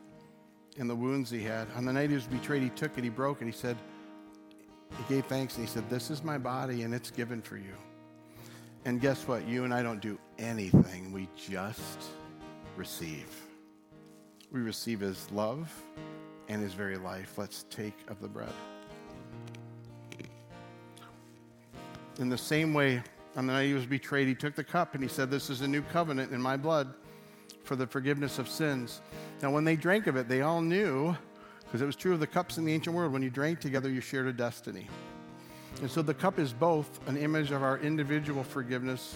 [0.78, 1.68] and the wounds he had.
[1.76, 3.78] On the night he was betrayed, he took it, he broke it, he said,
[4.96, 7.74] he gave thanks, and he said, This is my body, and it's given for you.
[8.86, 9.48] And guess what?
[9.48, 12.04] You and I don't do anything, we just
[12.76, 13.28] receive.
[14.52, 15.70] We receive his love
[16.48, 17.38] and his very life.
[17.38, 18.54] Let's take of the bread.
[22.20, 23.02] In the same way,
[23.36, 25.62] on the night he was betrayed, he took the cup and he said, This is
[25.62, 26.94] a new covenant in my blood
[27.64, 29.02] for the forgiveness of sins.
[29.42, 31.16] Now, when they drank of it, they all knew,
[31.66, 33.90] because it was true of the cups in the ancient world, when you drank together,
[33.90, 34.88] you shared a destiny.
[35.82, 39.16] And so the cup is both an image of our individual forgiveness,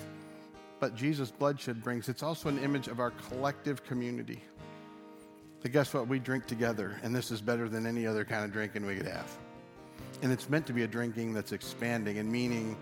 [0.80, 2.08] but Jesus' bloodshed brings.
[2.08, 4.44] It's also an image of our collective community.
[5.64, 6.08] But guess what?
[6.08, 9.08] We drink together, and this is better than any other kind of drinking we could
[9.08, 9.32] have.
[10.22, 12.78] And it's meant to be a drinking that's expanding and meaning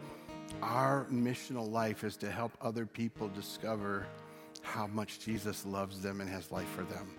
[0.62, 4.06] our missional life is to help other people discover
[4.62, 7.16] how much Jesus loves them and has life for them.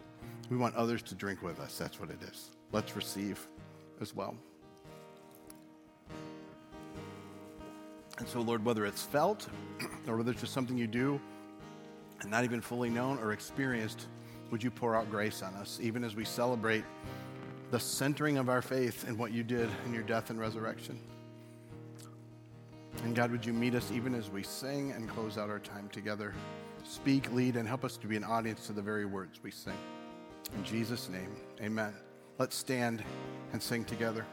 [0.51, 1.79] We want others to drink with us.
[1.79, 2.51] That's what it is.
[2.73, 3.49] Let's receive
[4.01, 4.35] as well.
[8.19, 9.49] And so, Lord, whether it's felt
[10.07, 11.19] or whether it's just something you do
[12.21, 14.09] and not even fully known or experienced,
[14.51, 16.85] would you pour out grace on us, even as we celebrate
[17.71, 20.99] the centering of our faith in what you did in your death and resurrection?
[23.05, 25.89] And God, would you meet us even as we sing and close out our time
[25.91, 26.35] together?
[26.83, 29.77] Speak, lead, and help us to be an audience to the very words we sing.
[30.55, 31.95] In Jesus' name, amen.
[32.39, 33.03] Let's stand
[33.53, 34.27] and sing together.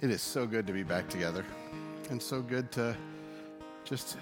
[0.00, 1.44] It is so good to be back together
[2.10, 2.96] and so good to
[3.84, 4.16] just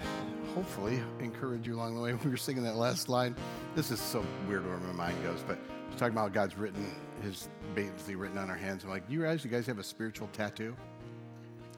[0.55, 2.13] hopefully encourage you along the way.
[2.23, 3.35] We were singing that last line.
[3.75, 5.59] This is so weird where my mind goes, but
[5.91, 6.83] we're talking about God's written
[7.21, 8.83] his basically written on our hands.
[8.83, 10.75] I'm like, you guys, you guys have a spiritual tattoo?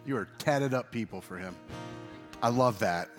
[0.05, 1.53] You are tatted up people for him.
[2.41, 3.09] I love that.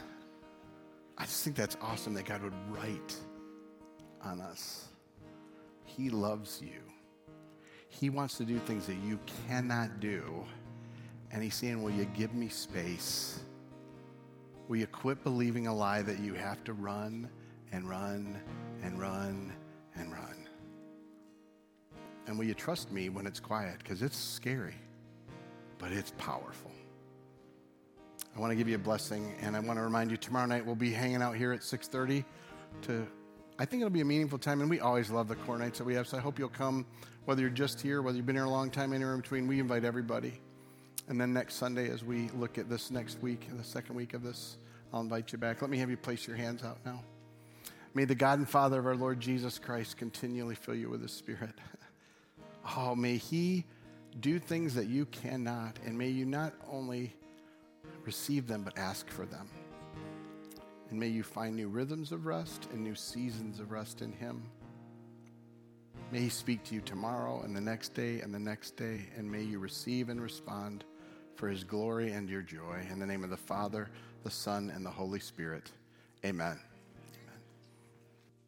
[1.19, 3.17] I just think that's awesome that God would write
[4.23, 4.89] on us.
[5.85, 6.81] He loves you.
[7.89, 10.47] He wants to do things that you cannot do.
[11.33, 13.41] And he's saying, Will you give me space?
[14.69, 17.29] Will you quit believing a lie that you have to run
[17.73, 18.41] and run
[18.83, 19.53] and run
[19.97, 20.49] and run?
[22.27, 23.79] And will you trust me when it's quiet?
[23.79, 24.77] Because it's scary,
[25.79, 26.71] but it's powerful.
[28.37, 30.65] I want to give you a blessing, and I want to remind you tomorrow night
[30.65, 32.25] we'll be hanging out here at 6:30
[32.83, 33.07] to.
[33.59, 35.85] I think it'll be a meaningful time, and we always love the core nights that
[35.85, 36.07] we have.
[36.07, 36.87] So I hope you'll come,
[37.25, 39.47] whether you're just here, whether you've been here a long time, anywhere in between.
[39.47, 40.41] We invite everybody.
[41.11, 44.23] And then next Sunday, as we look at this next week, the second week of
[44.23, 44.57] this,
[44.93, 45.61] I'll invite you back.
[45.61, 47.03] Let me have you place your hands out now.
[47.95, 51.13] May the God and Father of our Lord Jesus Christ continually fill you with His
[51.13, 51.53] Spirit.
[52.77, 53.65] Oh, may He
[54.21, 57.17] do things that you cannot, and may you not only
[58.05, 59.49] receive them, but ask for them.
[60.91, 64.43] And may you find new rhythms of rest and new seasons of rest in Him.
[66.13, 69.29] May He speak to you tomorrow and the next day and the next day, and
[69.29, 70.85] may you receive and respond
[71.41, 72.87] for His glory and your joy.
[72.93, 73.89] In the name of the Father,
[74.25, 75.71] the Son, and the Holy Spirit,
[76.23, 76.61] amen.